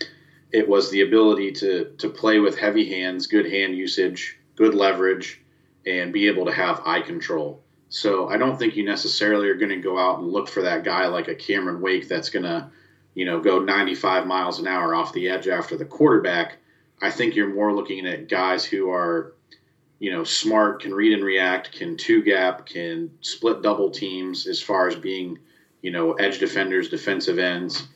It 0.52 0.70
was 0.70 0.92
the 0.92 1.02
ability 1.02 1.52
to 1.54 1.94
to 1.98 2.10
play 2.10 2.40
with 2.40 2.58
heavy 2.58 2.88
hands, 2.90 3.28
good 3.28 3.52
hand 3.52 3.76
usage, 3.76 4.38
good 4.56 4.76
leverage, 4.76 5.42
and 5.86 6.14
be 6.14 6.28
able 6.28 6.46
to 6.46 6.54
have 6.54 6.84
eye 6.86 7.02
control. 7.02 7.62
So 7.90 8.30
I 8.30 8.38
don't 8.38 8.58
think 8.58 8.76
you 8.76 8.86
necessarily 8.86 9.50
are 9.50 9.56
going 9.56 9.70
to 9.70 9.78
go 9.78 9.98
out 10.00 10.20
and 10.20 10.32
look 10.32 10.48
for 10.48 10.62
that 10.64 10.84
guy 10.84 11.08
like 11.08 11.28
a 11.28 11.36
Cameron 11.36 11.82
Wake 11.82 12.08
that's 12.08 12.30
going 12.30 12.44
to, 12.44 12.70
you 13.14 13.26
know, 13.26 13.40
go 13.40 13.60
95 13.60 14.26
miles 14.26 14.60
an 14.60 14.68
hour 14.68 14.96
off 14.96 15.14
the 15.14 15.30
edge 15.30 15.48
after 15.48 15.78
the 15.78 15.86
quarterback. 15.86 16.58
I 17.02 17.12
think 17.12 17.36
you're 17.36 17.54
more 17.54 17.74
looking 17.74 18.08
at 18.08 18.30
guys 18.30 18.66
who 18.66 18.90
are 18.92 19.34
you 20.04 20.12
know, 20.12 20.26
smart, 20.26 20.82
can 20.82 20.94
read 20.94 21.14
and 21.14 21.24
react, 21.24 21.72
can 21.72 21.96
two 21.96 22.22
gap, 22.22 22.66
can 22.66 23.10
split 23.22 23.62
double 23.62 23.90
teams 23.90 24.48
as 24.48 24.62
far 24.62 24.86
as 24.86 24.98
being, 24.98 25.40
you 25.82 25.92
know, 25.92 26.12
edge 26.16 26.40
defenders, 26.40 26.90
defensive 26.90 27.40
ends. 27.40 27.88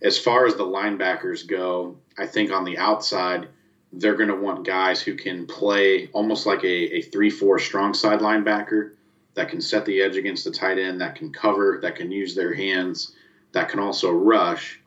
as 0.00 0.18
far 0.18 0.46
as 0.46 0.54
the 0.54 0.64
linebackers 0.64 1.46
go, 1.46 1.98
I 2.16 2.26
think 2.26 2.50
on 2.50 2.64
the 2.64 2.78
outside, 2.78 3.48
they're 3.92 4.16
going 4.16 4.30
to 4.30 4.36
want 4.36 4.64
guys 4.64 5.02
who 5.02 5.14
can 5.14 5.46
play 5.46 6.08
almost 6.14 6.46
like 6.46 6.64
a, 6.64 6.96
a 6.96 7.02
3 7.02 7.28
4 7.28 7.58
strong 7.58 7.92
side 7.92 8.20
linebacker 8.20 8.92
that 9.34 9.50
can 9.50 9.60
set 9.60 9.84
the 9.84 10.00
edge 10.00 10.16
against 10.16 10.44
the 10.44 10.50
tight 10.50 10.78
end, 10.78 11.02
that 11.02 11.14
can 11.14 11.30
cover, 11.30 11.78
that 11.82 11.94
can 11.94 12.10
use 12.10 12.34
their 12.34 12.54
hands, 12.54 13.14
that 13.52 13.68
can 13.68 13.80
also 13.80 14.10
rush. 14.10 14.80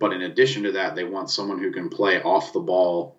But 0.00 0.12
in 0.12 0.22
addition 0.22 0.64
to 0.64 0.72
that, 0.72 0.96
they 0.96 1.04
want 1.04 1.30
someone 1.30 1.60
who 1.60 1.70
can 1.70 1.88
play 1.88 2.20
off 2.20 2.52
the 2.52 2.58
ball 2.58 3.16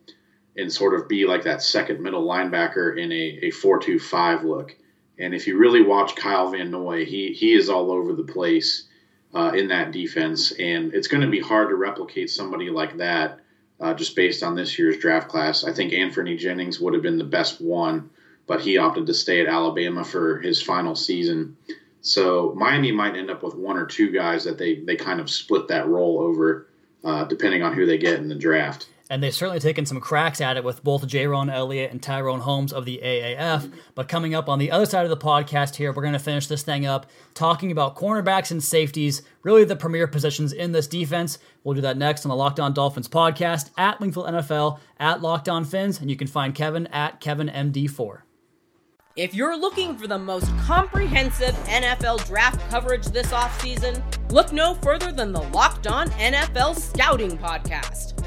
and 0.58 0.72
sort 0.72 1.00
of 1.00 1.08
be 1.08 1.26
like 1.26 1.44
that 1.44 1.62
second 1.62 2.02
middle 2.02 2.28
linebacker 2.28 2.98
in 2.98 3.12
a, 3.12 3.48
a 3.48 3.52
4 3.52 3.80
2 3.80 4.00
5 4.00 4.44
look. 4.44 4.76
And 5.20 5.34
if 5.34 5.48
you 5.48 5.58
really 5.58 5.82
watch 5.82 6.16
Kyle 6.16 6.50
Van 6.50 6.72
Noy, 6.72 7.06
he, 7.06 7.34
he 7.34 7.54
is 7.54 7.70
all 7.70 7.92
over 7.92 8.14
the 8.14 8.24
place 8.24 8.88
uh, 9.34 9.52
in 9.56 9.68
that 9.70 9.92
defense. 9.92 10.52
And 10.52 10.94
it's 10.94 11.08
going 11.08 11.22
to 11.22 11.30
be 11.30 11.40
hard 11.40 11.70
to 11.70 11.76
replicate 11.76 12.30
somebody 12.30 12.70
like 12.70 12.98
that 12.98 13.40
uh, 13.80 13.94
just 13.94 14.16
based 14.16 14.44
on 14.44 14.56
this 14.56 14.78
year's 14.78 14.98
draft 14.98 15.28
class. 15.28 15.64
I 15.64 15.74
think 15.74 15.92
Anfernee 15.92 16.38
Jennings 16.38 16.80
would 16.80 16.94
have 16.94 17.04
been 17.04 17.18
the 17.18 17.24
best 17.24 17.62
one, 17.62 18.10
but 18.46 18.62
he 18.62 18.78
opted 18.78 19.08
to 19.08 19.14
stay 19.14 19.42
at 19.42 19.48
Alabama 19.48 20.04
for 20.04 20.40
his 20.40 20.62
final 20.62 20.96
season. 20.96 21.58
So 22.02 22.54
Miami 22.56 22.92
might 22.92 23.16
end 23.16 23.30
up 23.30 23.44
with 23.44 23.56
one 23.56 23.78
or 23.78 23.86
two 23.86 24.12
guys 24.12 24.44
that 24.46 24.58
they, 24.58 24.76
they 24.82 24.96
kind 24.96 25.20
of 25.20 25.30
split 25.30 25.68
that 25.68 25.88
role 25.88 26.20
over, 26.20 26.68
uh, 27.04 27.26
depending 27.26 27.64
on 27.64 27.74
who 27.74 27.86
they 27.86 27.98
get 27.98 28.20
in 28.20 28.30
the 28.30 28.36
draft 28.36 28.88
and 29.10 29.24
they've 29.24 29.34
certainly 29.34 29.60
taken 29.60 29.86
some 29.86 30.00
cracks 30.00 30.42
at 30.42 30.58
it 30.58 30.64
with 30.64 30.84
both 30.84 31.08
Jayrone 31.08 31.54
Elliott 31.54 31.92
and 31.92 32.02
Tyrone 32.02 32.42
Holmes 32.42 32.74
of 32.74 32.86
the 32.86 33.00
AAF. 33.04 33.72
But 33.96 34.10
coming 34.10 34.36
up 34.36 34.50
on 34.50 34.60
the 34.60 34.72
other 34.72 34.86
side 34.86 35.04
of 35.06 35.10
the 35.10 35.18
podcast 35.18 35.76
here, 35.76 35.92
we're 35.92 36.02
going 36.02 36.14
to 36.14 36.20
finish 36.20 36.48
this 36.48 36.64
thing 36.64 36.86
up 36.86 37.08
talking 37.34 37.72
about 37.72 37.96
cornerbacks 37.96 38.52
and 38.52 38.64
safeties, 38.64 39.22
really 39.44 39.64
the 39.64 39.76
premier 39.76 40.08
positions 40.08 40.52
in 40.52 40.72
this 40.72 40.88
defense. 40.88 41.38
We'll 41.64 41.76
do 41.76 41.82
that 41.82 41.98
next 41.98 42.26
on 42.26 42.30
the 42.30 42.36
Locked 42.36 42.60
On 42.60 42.74
Dolphins 42.74 43.08
podcast 43.08 43.72
at 43.78 44.00
Wingfield 44.00 44.28
NFL, 44.28 44.80
at 45.00 45.22
Locked 45.22 45.50
On 45.50 45.64
Fins, 45.64 46.00
and 46.00 46.10
you 46.10 46.16
can 46.16 46.28
find 46.28 46.54
Kevin 46.54 46.88
at 46.88 47.22
KevinMD4. 47.22 48.22
If 49.16 49.34
you're 49.34 49.58
looking 49.58 49.98
for 49.98 50.06
the 50.06 50.20
most 50.20 50.46
comprehensive 50.60 51.56
NFL 51.66 52.28
draft 52.28 52.70
coverage 52.70 53.06
this 53.08 53.32
offseason, 53.32 54.00
look 54.32 54.54
no 54.54 54.76
further 54.76 55.12
than 55.12 55.32
the 55.32 55.42
Locked 55.42 55.88
On 55.88 56.08
NFL 56.12 56.76
Scouting 56.76 57.36
Podcast. 57.36 58.27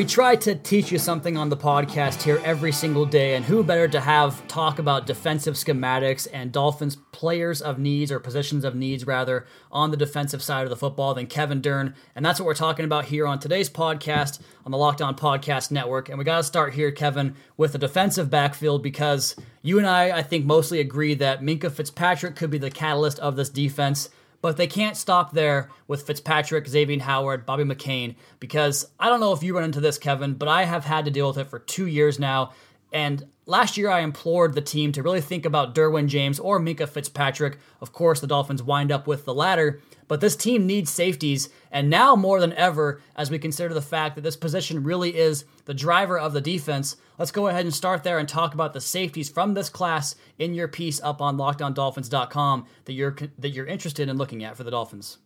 We 0.00 0.06
try 0.06 0.34
to 0.34 0.54
teach 0.54 0.90
you 0.90 0.98
something 0.98 1.36
on 1.36 1.50
the 1.50 1.58
podcast 1.58 2.22
here 2.22 2.40
every 2.42 2.72
single 2.72 3.04
day, 3.04 3.34
and 3.34 3.44
who 3.44 3.62
better 3.62 3.86
to 3.88 4.00
have 4.00 4.48
talk 4.48 4.78
about 4.78 5.06
defensive 5.06 5.56
schematics 5.56 6.26
and 6.32 6.50
Dolphins 6.50 6.96
players 7.12 7.60
of 7.60 7.78
needs 7.78 8.10
or 8.10 8.18
positions 8.18 8.64
of 8.64 8.74
needs 8.74 9.06
rather 9.06 9.44
on 9.70 9.90
the 9.90 9.98
defensive 9.98 10.42
side 10.42 10.62
of 10.62 10.70
the 10.70 10.76
football 10.76 11.12
than 11.12 11.26
Kevin 11.26 11.60
Dern. 11.60 11.94
And 12.16 12.24
that's 12.24 12.40
what 12.40 12.46
we're 12.46 12.54
talking 12.54 12.86
about 12.86 13.04
here 13.04 13.26
on 13.26 13.40
today's 13.40 13.68
podcast 13.68 14.40
on 14.64 14.72
the 14.72 14.78
Locked 14.78 15.02
On 15.02 15.14
Podcast 15.14 15.70
Network. 15.70 16.08
And 16.08 16.16
we 16.16 16.24
got 16.24 16.38
to 16.38 16.44
start 16.44 16.72
here, 16.72 16.90
Kevin, 16.90 17.36
with 17.58 17.72
the 17.72 17.78
defensive 17.78 18.30
backfield 18.30 18.82
because 18.82 19.36
you 19.60 19.76
and 19.76 19.86
I, 19.86 20.16
I 20.16 20.22
think, 20.22 20.46
mostly 20.46 20.80
agree 20.80 21.12
that 21.16 21.42
Minkah 21.42 21.70
Fitzpatrick 21.70 22.36
could 22.36 22.48
be 22.48 22.56
the 22.56 22.70
catalyst 22.70 23.18
of 23.18 23.36
this 23.36 23.50
defense. 23.50 24.08
But 24.42 24.56
they 24.56 24.66
can't 24.66 24.96
stop 24.96 25.32
there 25.32 25.70
with 25.86 26.06
Fitzpatrick, 26.06 26.66
Xavier 26.66 27.00
Howard, 27.00 27.44
Bobby 27.44 27.64
McCain, 27.64 28.14
because 28.38 28.88
I 28.98 29.08
don't 29.08 29.20
know 29.20 29.32
if 29.32 29.42
you 29.42 29.54
run 29.54 29.64
into 29.64 29.80
this, 29.80 29.98
Kevin, 29.98 30.34
but 30.34 30.48
I 30.48 30.64
have 30.64 30.84
had 30.84 31.04
to 31.04 31.10
deal 31.10 31.28
with 31.28 31.38
it 31.38 31.50
for 31.50 31.58
two 31.58 31.86
years 31.86 32.18
now. 32.18 32.52
And 32.92 33.26
last 33.46 33.76
year, 33.76 33.90
I 33.90 34.00
implored 34.00 34.54
the 34.54 34.60
team 34.60 34.92
to 34.92 35.02
really 35.02 35.20
think 35.20 35.44
about 35.44 35.74
Derwin 35.74 36.08
James 36.08 36.40
or 36.40 36.58
Minkah 36.58 36.88
Fitzpatrick. 36.88 37.58
Of 37.80 37.92
course, 37.92 38.20
the 38.20 38.26
Dolphins 38.26 38.62
wind 38.62 38.90
up 38.90 39.06
with 39.06 39.24
the 39.24 39.34
latter. 39.34 39.80
But 40.08 40.20
this 40.20 40.36
team 40.36 40.66
needs 40.66 40.90
safeties, 40.90 41.50
and 41.70 41.88
now 41.88 42.16
more 42.16 42.40
than 42.40 42.52
ever, 42.54 43.00
as 43.14 43.30
we 43.30 43.38
consider 43.38 43.72
the 43.72 43.82
fact 43.82 44.16
that 44.16 44.22
this 44.22 44.36
position 44.36 44.82
really 44.82 45.16
is 45.16 45.44
the 45.66 45.74
driver 45.74 46.18
of 46.18 46.32
the 46.32 46.40
defense, 46.40 46.96
let's 47.18 47.30
go 47.30 47.46
ahead 47.46 47.64
and 47.64 47.74
start 47.74 48.02
there 48.02 48.18
and 48.18 48.28
talk 48.28 48.54
about 48.54 48.72
the 48.72 48.80
safeties 48.80 49.28
from 49.28 49.54
this 49.54 49.68
class 49.68 50.16
in 50.38 50.54
your 50.54 50.68
piece 50.68 51.00
up 51.02 51.20
on 51.22 51.36
LockedOnDolphins.com 51.36 52.66
that 52.86 52.92
you're 52.92 53.16
that 53.38 53.50
you're 53.50 53.66
interested 53.66 54.08
in 54.08 54.16
looking 54.16 54.42
at 54.42 54.56
for 54.56 54.64
the 54.64 54.70
Dolphins. 54.70 55.18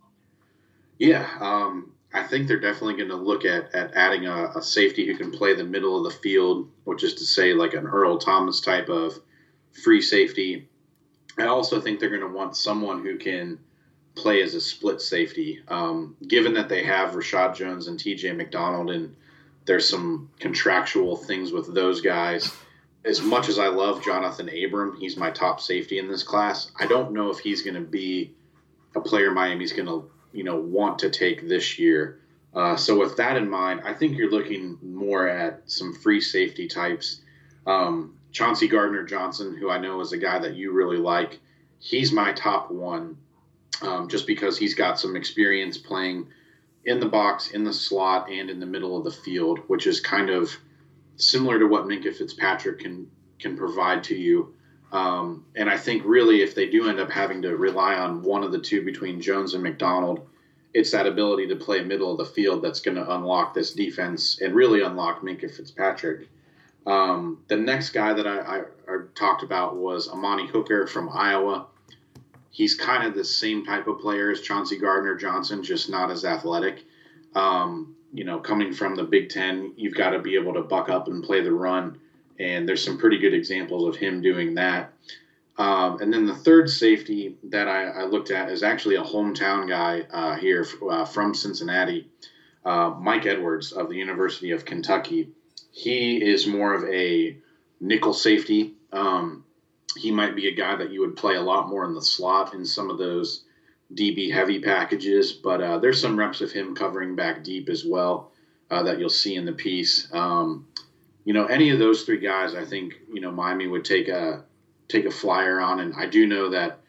Yeah, 0.98 1.28
um, 1.40 1.92
I 2.12 2.22
think 2.22 2.46
they're 2.46 2.60
definitely 2.60 2.96
going 2.96 3.08
to 3.08 3.16
look 3.16 3.44
at, 3.44 3.74
at 3.74 3.92
adding 3.94 4.26
a, 4.26 4.52
a, 4.54 4.62
safety 4.62 5.04
who 5.04 5.16
can 5.16 5.32
play 5.32 5.54
the 5.54 5.64
middle 5.64 5.98
of 5.98 6.12
the 6.12 6.18
field, 6.20 6.70
which 6.84 7.02
is 7.02 7.14
to 7.14 7.24
say, 7.24 7.52
like 7.52 7.74
an 7.74 7.86
Earl 7.86 8.18
Thomas 8.18 8.60
type 8.60 8.88
of 8.88 9.18
free 9.82 10.00
safety. 10.00 10.68
I 11.36 11.46
also 11.46 11.80
think 11.80 11.98
they're 11.98 12.10
going 12.10 12.20
to 12.20 12.28
want 12.28 12.56
someone 12.56 13.02
who 13.02 13.18
can 13.18 13.58
play 14.14 14.42
as 14.42 14.54
a 14.54 14.60
split 14.60 15.00
safety. 15.00 15.60
Um, 15.68 16.16
given 16.26 16.54
that 16.54 16.68
they 16.68 16.84
have 16.84 17.12
Reshad 17.12 17.54
Jones 17.54 17.88
and 17.88 17.98
TJ 17.98 18.36
McDonald, 18.36 18.90
and 18.90 19.14
there's 19.64 19.88
some 19.88 20.30
contractual 20.38 21.16
things 21.16 21.52
with 21.52 21.72
those 21.74 22.00
guys. 22.00 22.52
As 23.04 23.20
much 23.20 23.48
as 23.48 23.58
I 23.58 23.68
love 23.68 24.02
Jonathan 24.02 24.48
Abram, 24.48 24.96
he's 24.98 25.16
my 25.16 25.30
top 25.30 25.60
safety 25.60 25.98
in 25.98 26.08
this 26.08 26.22
class. 26.22 26.70
I 26.78 26.86
don't 26.86 27.12
know 27.12 27.30
if 27.30 27.38
he's 27.38 27.62
going 27.62 27.74
to 27.74 27.80
be 27.80 28.32
a 28.96 29.00
player 29.00 29.30
Miami's 29.30 29.72
going 29.72 29.86
to, 29.86 30.10
you 30.32 30.44
know, 30.44 30.56
want 30.56 30.98
to 31.00 31.10
take 31.10 31.48
this 31.48 31.78
year. 31.78 32.20
Uh, 32.54 32.76
so 32.76 32.98
with 32.98 33.16
that 33.16 33.36
in 33.36 33.50
mind, 33.50 33.82
I 33.84 33.92
think 33.92 34.16
you're 34.16 34.30
looking 34.30 34.78
more 34.80 35.28
at 35.28 35.62
some 35.66 35.92
free 35.92 36.20
safety 36.20 36.68
types. 36.68 37.20
Um, 37.66 38.16
Chauncey 38.32 38.68
Gardner 38.68 39.04
Johnson, 39.04 39.56
who 39.56 39.70
I 39.70 39.78
know 39.78 40.00
is 40.00 40.12
a 40.12 40.18
guy 40.18 40.38
that 40.38 40.54
you 40.54 40.72
really 40.72 40.96
like, 40.96 41.40
he's 41.78 42.12
my 42.12 42.32
top 42.32 42.70
one 42.70 43.16
um, 43.82 44.08
just 44.08 44.26
because 44.26 44.58
he's 44.58 44.74
got 44.74 44.98
some 44.98 45.16
experience 45.16 45.78
playing 45.78 46.28
in 46.84 47.00
the 47.00 47.06
box, 47.06 47.50
in 47.50 47.64
the 47.64 47.72
slot, 47.72 48.30
and 48.30 48.50
in 48.50 48.60
the 48.60 48.66
middle 48.66 48.96
of 48.96 49.04
the 49.04 49.10
field, 49.10 49.60
which 49.66 49.86
is 49.86 50.00
kind 50.00 50.30
of 50.30 50.56
similar 51.16 51.58
to 51.58 51.66
what 51.66 51.84
Minkah 51.84 52.14
Fitzpatrick 52.14 52.80
can 52.80 53.10
can 53.38 53.56
provide 53.56 54.04
to 54.04 54.14
you. 54.14 54.54
Um, 54.92 55.44
and 55.56 55.68
I 55.68 55.76
think 55.76 56.02
really, 56.04 56.42
if 56.42 56.54
they 56.54 56.68
do 56.68 56.88
end 56.88 57.00
up 57.00 57.10
having 57.10 57.42
to 57.42 57.56
rely 57.56 57.94
on 57.94 58.22
one 58.22 58.44
of 58.44 58.52
the 58.52 58.60
two 58.60 58.84
between 58.84 59.20
Jones 59.20 59.54
and 59.54 59.62
McDonald, 59.62 60.26
it's 60.72 60.92
that 60.92 61.06
ability 61.06 61.48
to 61.48 61.56
play 61.56 61.82
middle 61.82 62.12
of 62.12 62.18
the 62.18 62.32
field 62.32 62.62
that's 62.62 62.80
going 62.80 62.96
to 62.96 63.14
unlock 63.14 63.54
this 63.54 63.72
defense 63.72 64.40
and 64.40 64.54
really 64.54 64.82
unlock 64.82 65.22
Minkah 65.22 65.50
Fitzpatrick. 65.50 66.28
Um, 66.86 67.42
the 67.48 67.56
next 67.56 67.90
guy 67.90 68.12
that 68.12 68.26
I, 68.26 68.38
I, 68.38 68.58
I 68.88 68.98
talked 69.14 69.42
about 69.42 69.76
was 69.76 70.08
Amani 70.08 70.46
Hooker 70.46 70.86
from 70.86 71.08
Iowa 71.08 71.66
he's 72.54 72.76
kind 72.76 73.04
of 73.04 73.16
the 73.16 73.24
same 73.24 73.66
type 73.66 73.88
of 73.88 73.98
player 73.98 74.30
as 74.30 74.40
Chauncey 74.40 74.78
Gardner 74.78 75.16
Johnson, 75.16 75.60
just 75.60 75.90
not 75.90 76.08
as 76.08 76.24
athletic. 76.24 76.84
Um, 77.34 77.96
you 78.12 78.22
know, 78.22 78.38
coming 78.38 78.72
from 78.72 78.94
the 78.94 79.02
Big 79.02 79.28
Ten, 79.28 79.72
you've 79.76 79.96
got 79.96 80.10
to 80.10 80.20
be 80.20 80.36
able 80.36 80.54
to 80.54 80.62
buck 80.62 80.88
up 80.88 81.08
and 81.08 81.24
play 81.24 81.40
the 81.40 81.50
run. 81.50 81.98
And 82.38 82.68
there's 82.68 82.84
some 82.84 82.96
pretty 82.96 83.18
good 83.18 83.34
examples 83.34 83.88
of 83.88 84.00
him 84.00 84.22
doing 84.22 84.54
that. 84.54 84.92
Um, 85.58 86.00
and 86.00 86.12
then 86.12 86.26
the 86.26 86.34
third 86.34 86.70
safety 86.70 87.36
that 87.50 87.66
I, 87.66 87.86
I, 87.86 88.04
looked 88.04 88.30
at 88.30 88.48
is 88.50 88.62
actually 88.62 88.96
a 88.96 89.02
hometown 89.02 89.68
guy 89.68 90.06
uh, 90.12 90.36
here 90.36 90.64
uh, 90.88 91.04
from 91.04 91.34
Cincinnati. 91.34 92.08
uh, 92.64 92.90
Mike 93.00 93.26
Edwards 93.26 93.72
of 93.72 93.88
the 93.88 93.96
University 93.96 94.52
of 94.52 94.64
Kentucky. 94.64 95.28
He 95.72 96.24
is 96.24 96.46
more 96.46 96.72
of 96.74 96.84
a 96.84 97.36
nickel 97.80 98.12
safety. 98.14 98.74
Um, 98.92 99.43
he 99.96 100.10
might 100.10 100.34
be 100.34 100.48
a 100.48 100.54
guy 100.54 100.76
that 100.76 100.90
you 100.90 101.00
would 101.00 101.16
play 101.16 101.34
a 101.36 101.42
lot 101.42 101.68
more 101.68 101.84
in 101.84 101.94
the 101.94 102.02
slot 102.02 102.54
in 102.54 102.64
some 102.64 102.90
of 102.90 102.98
those 102.98 103.44
DB 103.92 104.32
heavy 104.32 104.60
packages, 104.60 105.32
but 105.32 105.60
uh, 105.60 105.78
there's 105.78 106.00
some 106.00 106.18
reps 106.18 106.40
of 106.40 106.52
him 106.52 106.74
covering 106.74 107.14
back 107.14 107.44
deep 107.44 107.68
as 107.68 107.84
well 107.84 108.32
uh, 108.70 108.82
that 108.82 108.98
you'll 108.98 109.08
see 109.08 109.36
in 109.36 109.44
the 109.44 109.52
piece. 109.52 110.08
Um, 110.12 110.66
you 111.24 111.32
know, 111.32 111.46
any 111.46 111.70
of 111.70 111.78
those 111.78 112.02
three 112.02 112.18
guys, 112.18 112.54
I 112.54 112.64
think 112.64 112.94
you 113.12 113.20
know 113.20 113.30
Miami 113.30 113.66
would 113.66 113.84
take 113.84 114.08
a 114.08 114.44
take 114.88 115.06
a 115.06 115.10
flyer 115.10 115.60
on, 115.60 115.80
and 115.80 115.94
I 115.94 116.06
do 116.06 116.26
know 116.26 116.50
that 116.50 116.80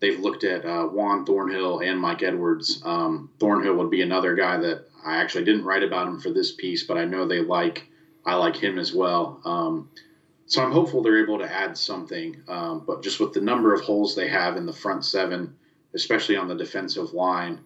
they've 0.00 0.18
looked 0.18 0.44
at 0.44 0.64
uh, 0.64 0.84
Juan 0.84 1.24
Thornhill 1.24 1.80
and 1.80 1.98
Mike 1.98 2.22
Edwards. 2.22 2.80
Um, 2.84 3.30
Thornhill 3.38 3.74
would 3.74 3.90
be 3.90 4.02
another 4.02 4.34
guy 4.34 4.58
that 4.58 4.86
I 5.04 5.16
actually 5.16 5.44
didn't 5.44 5.64
write 5.64 5.82
about 5.82 6.08
him 6.08 6.20
for 6.20 6.30
this 6.30 6.52
piece, 6.52 6.84
but 6.84 6.96
I 6.96 7.04
know 7.04 7.26
they 7.26 7.40
like 7.40 7.86
I 8.24 8.36
like 8.36 8.56
him 8.56 8.78
as 8.78 8.94
well. 8.94 9.40
Um, 9.44 9.90
so 10.52 10.62
I'm 10.62 10.70
hopeful 10.70 11.02
they're 11.02 11.22
able 11.22 11.38
to 11.38 11.50
add 11.50 11.78
something. 11.78 12.36
Um, 12.46 12.84
but 12.86 13.02
just 13.02 13.20
with 13.20 13.32
the 13.32 13.40
number 13.40 13.72
of 13.72 13.80
holes 13.80 14.14
they 14.14 14.28
have 14.28 14.58
in 14.58 14.66
the 14.66 14.72
front 14.72 15.02
seven, 15.02 15.56
especially 15.94 16.36
on 16.36 16.46
the 16.46 16.54
defensive 16.54 17.14
line, 17.14 17.58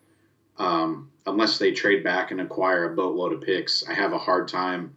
um, 0.58 1.10
unless 1.26 1.58
they 1.58 1.72
trade 1.72 2.04
back 2.04 2.30
and 2.30 2.40
acquire 2.40 2.84
a 2.84 2.94
boatload 2.94 3.32
of 3.32 3.40
picks, 3.40 3.84
I 3.88 3.92
have 3.92 4.12
a 4.12 4.18
hard 4.18 4.46
time 4.46 4.94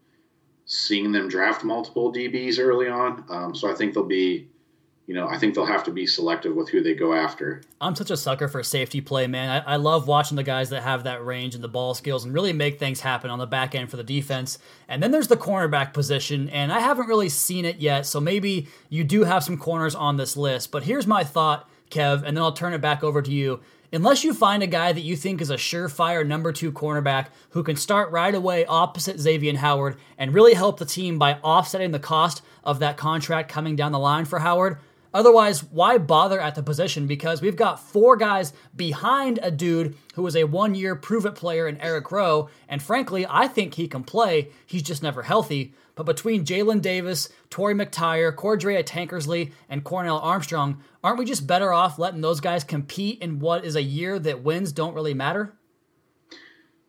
seeing 0.68 1.12
them 1.12 1.28
draft 1.28 1.64
multiple 1.64 2.14
DBs 2.14 2.60
early 2.60 2.90
on. 2.90 3.26
Um, 3.28 3.56
so 3.56 3.72
I 3.72 3.74
think 3.74 3.96
they'll 3.96 4.04
be 4.04 4.48
you 5.10 5.16
know, 5.16 5.28
I 5.28 5.40
think 5.40 5.56
they'll 5.56 5.66
have 5.66 5.86
to 5.86 5.92
be 5.92 6.06
selective 6.06 6.56
with 6.56 6.70
who 6.70 6.84
they 6.84 6.94
go 6.94 7.16
after. 7.16 7.64
I'm 7.82 7.96
such 7.96 8.12
a 8.12 8.16
sucker 8.16 8.48
for 8.48 8.62
safety 8.62 9.02
play, 9.02 9.26
man. 9.26 9.50
I, 9.50 9.74
I, 9.74 9.76
love 9.78 10.08
watching 10.08 10.36
the 10.36 10.44
guys 10.44 10.70
that 10.70 10.84
have 10.84 11.06
that 11.06 11.26
range 11.26 11.56
and 11.56 11.64
the 11.64 11.68
ball 11.68 11.96
skills 11.96 12.26
and 12.26 12.32
really 12.32 12.54
make 12.54 12.78
things 12.78 13.00
happen 13.00 13.32
on 13.32 13.40
the 13.40 13.48
back 13.48 13.74
end 13.74 13.90
for 13.90 13.98
the 13.98 14.04
defense. 14.04 14.60
And 14.88 15.02
then 15.02 15.10
there's 15.10 15.28
the 15.28 15.36
cornerback 15.36 15.94
position, 15.94 16.48
and 16.50 16.72
I 16.72 16.80
haven't 16.80 17.08
really 17.08 17.28
seen 17.28 17.66
it 17.66 17.78
yet, 17.78 18.06
so 18.06 18.20
maybe 18.20 18.68
you 18.90 19.04
do 19.04 19.24
have 19.24 19.44
some 19.44 19.58
corners 19.58 19.96
on 19.96 20.18
this 20.18 20.38
list. 20.38 20.70
But 20.70 20.84
here's 20.84 21.08
my 21.08 21.24
thought, 21.24 21.68
Kev, 21.90 22.22
and 22.24 22.38
then 22.38 22.44
I'll 22.44 22.52
turn 22.52 22.76
it 22.76 22.82
back 22.82 23.04
over 23.04 23.24
to 23.24 23.32
you. 23.32 23.62
Unless 23.92 24.24
you 24.24 24.36
find 24.36 24.62
a 24.62 24.68
guy 24.68 24.94
that 24.94 25.02
you 25.02 25.16
think 25.16 25.42
is 25.42 25.50
a 25.50 25.56
surefire 25.56 26.26
number 26.26 26.52
two 26.52 26.72
cornerback 26.72 27.30
who 27.50 27.64
can 27.64 27.76
start 27.76 28.12
right 28.12 28.36
away 28.36 28.64
opposite 28.68 29.20
Xavier 29.20 29.58
Howard 29.58 29.98
and 30.20 30.36
really 30.36 30.54
help 30.54 30.78
the 30.78 30.86
team 30.86 31.18
by 31.18 31.34
offsetting 31.40 31.90
the 31.90 31.98
cost 31.98 32.44
of 32.64 32.78
that 32.78 32.98
contract 32.98 33.52
coming 33.52 33.76
down 33.76 33.92
the 33.92 33.98
line 33.98 34.26
for 34.26 34.38
Howard, 34.38 34.78
Otherwise, 35.14 35.64
why 35.64 35.98
bother 35.98 36.40
at 36.40 36.56
the 36.56 36.64
position? 36.64 37.08
Because 37.08 37.42
we've 37.42 37.56
got 37.56 37.80
four 37.80 38.16
guys 38.16 38.54
behind 38.76 39.40
a 39.42 39.50
dude 39.50 39.96
who 40.14 40.26
is 40.28 40.36
a 40.36 40.44
one 40.44 40.76
year 40.76 40.96
prove 40.96 41.26
it 41.26 41.36
player 41.36 41.68
in 41.68 41.82
Eric 41.82 42.12
Rowe. 42.12 42.50
And 42.68 42.82
frankly, 42.82 43.26
I 43.28 43.48
think 43.48 43.74
he 43.74 43.88
can 43.88 44.04
play. 44.04 44.50
He's 44.66 44.84
just 44.84 45.02
never 45.02 45.24
healthy. 45.24 45.74
But 45.96 46.06
between 46.06 46.46
Jalen 46.46 46.82
Davis, 46.82 47.30
Torry 47.50 47.74
McTyer, 47.74 48.34
Cordrea 48.34 48.84
Tankersley, 48.84 49.52
and 49.68 49.84
Cornell 49.84 50.20
Armstrong, 50.20 50.82
aren't 51.04 51.20
we 51.20 51.26
just 51.26 51.48
better 51.48 51.74
off 51.74 52.00
letting 52.00 52.22
those 52.22 52.40
guys 52.40 52.64
compete 52.64 53.22
in 53.22 53.40
what 53.40 53.66
is 53.66 53.76
a 53.76 53.84
year 53.84 54.20
that 54.20 54.44
wins 54.44 54.72
don't 54.72 54.94
really 54.94 55.14
matter? 55.14 55.54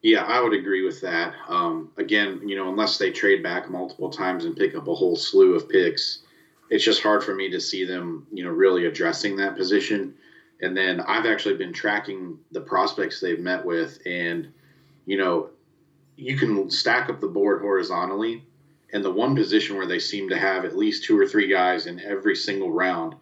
Yeah, 0.02 0.24
I 0.24 0.40
would 0.40 0.54
agree 0.54 0.84
with 0.84 1.00
that. 1.02 1.34
Um, 1.48 1.90
again, 1.96 2.40
you 2.46 2.56
know, 2.56 2.70
unless 2.70 2.98
they 2.98 3.10
trade 3.10 3.42
back 3.42 3.68
multiple 3.68 4.10
times 4.10 4.44
and 4.44 4.56
pick 4.56 4.74
up 4.74 4.88
a 4.88 4.94
whole 4.94 5.16
slew 5.16 5.54
of 5.54 5.68
picks 5.68 6.20
it's 6.70 6.84
just 6.84 7.02
hard 7.02 7.22
for 7.22 7.34
me 7.34 7.50
to 7.50 7.60
see 7.60 7.84
them, 7.84 8.26
you 8.32 8.44
know, 8.44 8.50
really 8.50 8.86
addressing 8.86 9.36
that 9.36 9.56
position. 9.56 10.14
And 10.62 10.76
then 10.76 11.00
I've 11.00 11.26
actually 11.26 11.56
been 11.56 11.72
tracking 11.72 12.38
the 12.52 12.60
prospects 12.60 13.20
they've 13.20 13.40
met 13.40 13.64
with, 13.64 13.98
and 14.06 14.52
you 15.06 15.18
know, 15.18 15.50
you 16.16 16.36
can 16.36 16.70
stack 16.70 17.08
up 17.08 17.20
the 17.20 17.26
board 17.26 17.60
horizontally. 17.60 18.44
And 18.92 19.04
the 19.04 19.10
one 19.10 19.36
position 19.36 19.76
where 19.76 19.86
they 19.86 20.00
seem 20.00 20.28
to 20.30 20.38
have 20.38 20.64
at 20.64 20.76
least 20.76 21.04
two 21.04 21.18
or 21.18 21.26
three 21.26 21.46
guys 21.46 21.86
in 21.86 22.00
every 22.00 22.34
single 22.34 22.72
round 22.72 23.14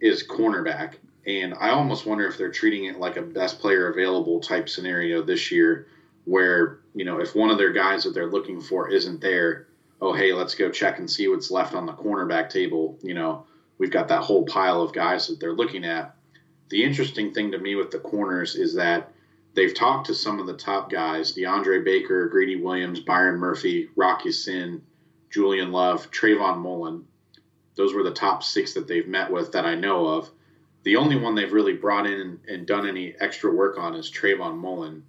is 0.00 0.26
cornerback. 0.26 0.94
And 1.26 1.54
I 1.54 1.70
almost 1.70 2.06
wonder 2.06 2.26
if 2.26 2.38
they're 2.38 2.52
treating 2.52 2.84
it 2.84 2.98
like 2.98 3.16
a 3.16 3.22
best 3.22 3.58
player 3.58 3.88
available 3.88 4.40
type 4.40 4.68
scenario 4.68 5.22
this 5.22 5.50
year, 5.50 5.88
where, 6.24 6.78
you 6.94 7.04
know, 7.04 7.18
if 7.18 7.34
one 7.34 7.50
of 7.50 7.58
their 7.58 7.72
guys 7.72 8.04
that 8.04 8.14
they're 8.14 8.30
looking 8.30 8.60
for 8.60 8.90
isn't 8.90 9.20
there, 9.20 9.66
oh 10.02 10.12
hey, 10.12 10.32
let's 10.32 10.56
go 10.56 10.68
check 10.68 10.98
and 10.98 11.08
see 11.08 11.28
what's 11.28 11.50
left 11.50 11.74
on 11.74 11.86
the 11.86 11.92
cornerback 11.92 12.50
table. 12.50 12.98
You 13.02 13.14
know, 13.14 13.46
we've 13.78 13.92
got 13.92 14.08
that 14.08 14.24
whole 14.24 14.44
pile 14.44 14.82
of 14.82 14.92
guys 14.92 15.28
that 15.28 15.38
they're 15.38 15.54
looking 15.54 15.84
at. 15.84 16.16
The 16.68 16.82
interesting 16.82 17.32
thing 17.32 17.52
to 17.52 17.58
me 17.58 17.76
with 17.76 17.92
the 17.92 18.00
corners 18.00 18.56
is 18.56 18.74
that 18.74 19.12
they've 19.54 19.72
talked 19.72 20.08
to 20.08 20.14
some 20.14 20.40
of 20.40 20.46
the 20.46 20.56
top 20.56 20.90
guys: 20.90 21.32
DeAndre 21.34 21.84
Baker, 21.84 22.28
Greedy 22.28 22.56
Williams, 22.56 22.98
Byron 23.00 23.38
Murphy, 23.38 23.88
Rock 23.94 24.24
Ya-Sin, 24.24 24.82
Julian 25.30 25.70
Love, 25.70 26.10
Trayvon 26.10 26.58
Mullen. 26.58 27.06
Those 27.76 27.94
were 27.94 28.02
the 28.02 28.10
top 28.10 28.42
six 28.42 28.74
that 28.74 28.88
they've 28.88 29.08
met 29.08 29.30
with 29.30 29.52
that 29.52 29.64
I 29.64 29.76
know 29.76 30.06
of. 30.06 30.30
The 30.82 30.96
only 30.96 31.16
one 31.16 31.36
they've 31.36 31.52
really 31.52 31.74
brought 31.74 32.06
in 32.06 32.40
and 32.48 32.66
done 32.66 32.88
any 32.88 33.14
extra 33.20 33.54
work 33.54 33.78
on 33.78 33.94
is 33.94 34.10
Trayvon 34.10 34.58
Mullen, 34.58 35.04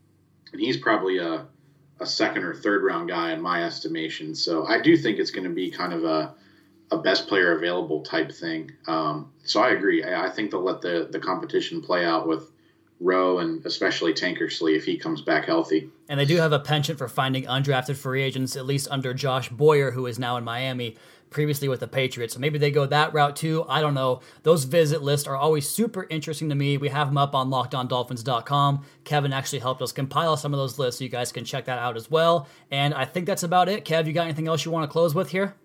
and 0.52 0.62
he's 0.62 0.78
probably 0.78 1.18
a 1.18 1.48
a 2.00 2.06
second 2.06 2.44
or 2.44 2.54
third 2.54 2.84
round 2.84 3.10
guy 3.10 3.32
in 3.32 3.42
my 3.42 3.64
estimation. 3.64 4.36
So 4.36 4.66
I 4.66 4.82
do 4.82 4.98
think 4.98 5.20
it's 5.20 5.32
going 5.32 5.48
to 5.48 5.54
be 5.54 5.70
kind 5.70 5.94
of 5.94 6.04
a 6.04 6.36
a 6.92 6.98
best 6.98 7.28
player 7.28 7.58
available 7.58 8.02
type 8.02 8.32
thing. 8.32 8.72
Um, 8.86 9.32
so 9.44 9.62
I 9.62 9.70
agree. 9.70 10.04
I, 10.04 10.28
I, 10.28 10.30
think 10.30 10.52
they'll 10.52 10.64
let 10.64 10.82
the 10.82 11.08
the 11.12 11.20
competition 11.20 11.82
play 11.82 12.06
out 12.06 12.28
with 12.28 12.52
Rowe 13.04 13.40
and 13.40 13.66
especially 13.66 14.14
Tankersley 14.14 14.76
if 14.76 14.86
he 14.86 14.98
comes 14.98 15.22
back 15.22 15.46
healthy. 15.46 15.90
And 16.10 16.20
they 16.20 16.26
do 16.26 16.38
have 16.38 16.54
a 16.54 16.60
penchant 16.60 16.98
for 16.98 17.08
finding 17.08 17.46
undrafted 17.46 17.98
free 17.98 18.24
agents, 18.24 18.56
at 18.56 18.66
least 18.66 18.88
under 18.90 19.14
Josh 19.14 19.50
Boyer, 19.50 19.92
who 19.92 20.06
is 20.06 20.18
now 20.18 20.38
in 20.38 20.44
Miami 20.44 20.96
previously 21.34 21.68
with 21.68 21.80
the 21.80 21.88
Patriots. 21.88 22.34
So 22.36 22.40
maybe 22.40 22.58
they 22.58 22.72
go 22.72 22.86
that 22.86 23.14
route 23.14 23.36
too. 23.36 23.66
I 23.68 23.82
don't 23.82 23.94
know. 23.94 24.22
Those 24.44 24.64
visit 24.64 25.02
lists 25.02 25.28
are 25.28 25.36
always 25.36 25.68
super 25.68 26.08
interesting 26.10 26.48
to 26.50 26.56
me. 26.56 26.78
We 26.78 26.90
have 26.90 27.08
them 27.08 27.18
up 27.18 27.36
on 27.36 27.50
lockedondolphins.com. 27.50 28.86
Kevin 29.04 29.34
actually 29.34 29.60
helped 29.60 29.82
us 29.82 29.92
compile 29.92 30.38
some 30.38 30.54
of 30.54 30.60
those 30.60 30.80
lists, 30.80 31.00
so 31.00 31.04
you 31.04 31.10
guys 31.10 31.32
can 31.32 31.44
check 31.44 31.66
that 31.66 31.80
out 31.80 31.98
as 31.98 32.10
well. 32.10 32.48
And 32.72 32.94
I 32.94 33.06
think 33.06 33.26
that's 33.26 33.44
about 33.44 33.68
it. 33.68 33.84
Kev, 33.84 34.06
you 34.06 34.14
got 34.14 34.24
anything 34.26 34.48
else 34.48 34.64
you 34.64 34.72
want 34.72 34.90
to 34.90 34.92
close 34.92 35.14
with 35.14 35.32
here? 35.32 35.56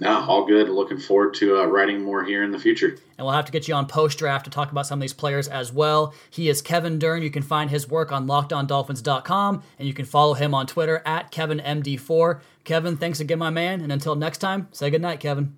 No, 0.00 0.24
all 0.28 0.44
good. 0.44 0.68
Looking 0.68 0.98
forward 0.98 1.34
to 1.34 1.60
uh, 1.60 1.66
writing 1.66 2.02
more 2.02 2.24
here 2.24 2.42
in 2.42 2.50
the 2.50 2.58
future. 2.58 2.98
And 3.16 3.24
we'll 3.24 3.34
have 3.34 3.44
to 3.44 3.52
get 3.52 3.68
you 3.68 3.74
on 3.74 3.86
post 3.86 4.18
draft 4.18 4.44
to 4.44 4.50
talk 4.50 4.72
about 4.72 4.86
some 4.86 4.98
of 4.98 5.00
these 5.00 5.12
players 5.12 5.46
as 5.46 5.72
well. 5.72 6.14
He 6.30 6.48
is 6.48 6.62
Kevin 6.62 6.98
Dern. 6.98 7.22
You 7.22 7.30
can 7.30 7.42
find 7.42 7.70
his 7.70 7.88
work 7.88 8.10
on 8.10 8.26
lockedondolphins.com, 8.26 9.62
and 9.78 9.88
you 9.88 9.94
can 9.94 10.04
follow 10.04 10.34
him 10.34 10.54
on 10.54 10.66
Twitter 10.66 11.00
at 11.06 11.30
KevinMD4. 11.30 12.40
Kevin, 12.64 12.96
thanks 12.96 13.20
again, 13.20 13.38
my 13.38 13.50
man. 13.50 13.80
And 13.80 13.92
until 13.92 14.16
next 14.16 14.38
time, 14.38 14.68
say 14.72 14.90
good 14.90 15.02
night, 15.02 15.20
Kevin. 15.20 15.56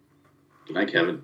Good 0.66 0.74
night, 0.74 0.92
Kevin. 0.92 1.22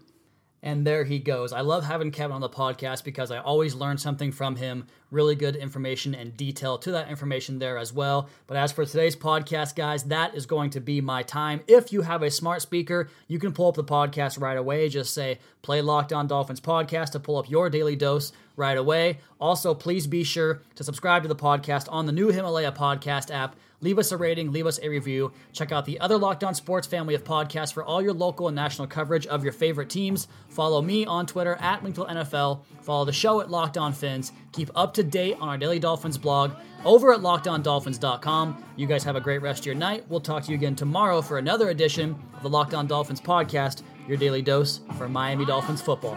And 0.64 0.86
there 0.86 1.02
he 1.02 1.18
goes. 1.18 1.52
I 1.52 1.62
love 1.62 1.84
having 1.84 2.12
Kevin 2.12 2.36
on 2.36 2.40
the 2.40 2.48
podcast 2.48 3.02
because 3.02 3.32
I 3.32 3.38
always 3.38 3.74
learn 3.74 3.98
something 3.98 4.30
from 4.30 4.54
him. 4.54 4.86
Really 5.10 5.34
good 5.34 5.56
information 5.56 6.14
and 6.14 6.36
detail 6.36 6.78
to 6.78 6.92
that 6.92 7.08
information 7.08 7.58
there 7.58 7.76
as 7.76 7.92
well. 7.92 8.28
But 8.46 8.56
as 8.56 8.70
for 8.70 8.86
today's 8.86 9.16
podcast, 9.16 9.74
guys, 9.74 10.04
that 10.04 10.36
is 10.36 10.46
going 10.46 10.70
to 10.70 10.80
be 10.80 11.00
my 11.00 11.24
time. 11.24 11.62
If 11.66 11.92
you 11.92 12.02
have 12.02 12.22
a 12.22 12.30
smart 12.30 12.62
speaker, 12.62 13.10
you 13.26 13.40
can 13.40 13.52
pull 13.52 13.68
up 13.68 13.74
the 13.74 13.82
podcast 13.82 14.40
right 14.40 14.56
away. 14.56 14.88
Just 14.88 15.12
say, 15.14 15.40
play 15.62 15.82
Locked 15.82 16.12
On 16.12 16.28
Dolphins 16.28 16.60
podcast 16.60 17.10
to 17.10 17.20
pull 17.20 17.38
up 17.38 17.50
your 17.50 17.68
daily 17.68 17.96
dose 17.96 18.32
right 18.54 18.78
away. 18.78 19.18
Also, 19.40 19.74
please 19.74 20.06
be 20.06 20.22
sure 20.22 20.62
to 20.76 20.84
subscribe 20.84 21.22
to 21.22 21.28
the 21.28 21.34
podcast 21.34 21.88
on 21.90 22.06
the 22.06 22.12
new 22.12 22.28
Himalaya 22.28 22.70
podcast 22.70 23.34
app 23.34 23.56
Leave 23.82 23.98
us 23.98 24.12
a 24.12 24.16
rating, 24.16 24.52
leave 24.52 24.66
us 24.66 24.78
a 24.82 24.88
review. 24.88 25.32
Check 25.52 25.72
out 25.72 25.84
the 25.84 26.00
other 26.00 26.16
Locked 26.16 26.44
On 26.44 26.54
Sports 26.54 26.86
family 26.86 27.14
of 27.14 27.24
podcasts 27.24 27.72
for 27.72 27.84
all 27.84 28.00
your 28.00 28.14
local 28.14 28.48
and 28.48 28.54
national 28.54 28.86
coverage 28.86 29.26
of 29.26 29.42
your 29.42 29.52
favorite 29.52 29.90
teams. 29.90 30.28
Follow 30.48 30.80
me 30.80 31.04
on 31.04 31.26
Twitter 31.26 31.56
at 31.60 31.82
Wingfield 31.82 32.08
NFL. 32.08 32.60
Follow 32.80 33.04
the 33.04 33.12
show 33.12 33.40
at 33.40 33.50
Locked 33.50 33.76
On 33.76 33.92
Fins. 33.92 34.32
Keep 34.52 34.70
up 34.74 34.94
to 34.94 35.02
date 35.02 35.36
on 35.40 35.48
our 35.48 35.58
Daily 35.58 35.78
Dolphins 35.78 36.16
blog 36.16 36.52
over 36.84 37.12
at 37.12 37.20
LockedOnDolphins.com. 37.20 38.64
You 38.76 38.86
guys 38.86 39.04
have 39.04 39.16
a 39.16 39.20
great 39.20 39.42
rest 39.42 39.60
of 39.60 39.66
your 39.66 39.74
night. 39.74 40.04
We'll 40.08 40.20
talk 40.20 40.44
to 40.44 40.50
you 40.50 40.56
again 40.56 40.76
tomorrow 40.76 41.20
for 41.20 41.38
another 41.38 41.70
edition 41.70 42.16
of 42.36 42.42
the 42.42 42.48
Locked 42.48 42.74
On 42.74 42.86
Dolphins 42.86 43.20
podcast, 43.20 43.82
your 44.06 44.16
daily 44.16 44.42
dose 44.42 44.80
for 44.96 45.08
Miami 45.08 45.44
Dolphins 45.44 45.82
football. 45.82 46.16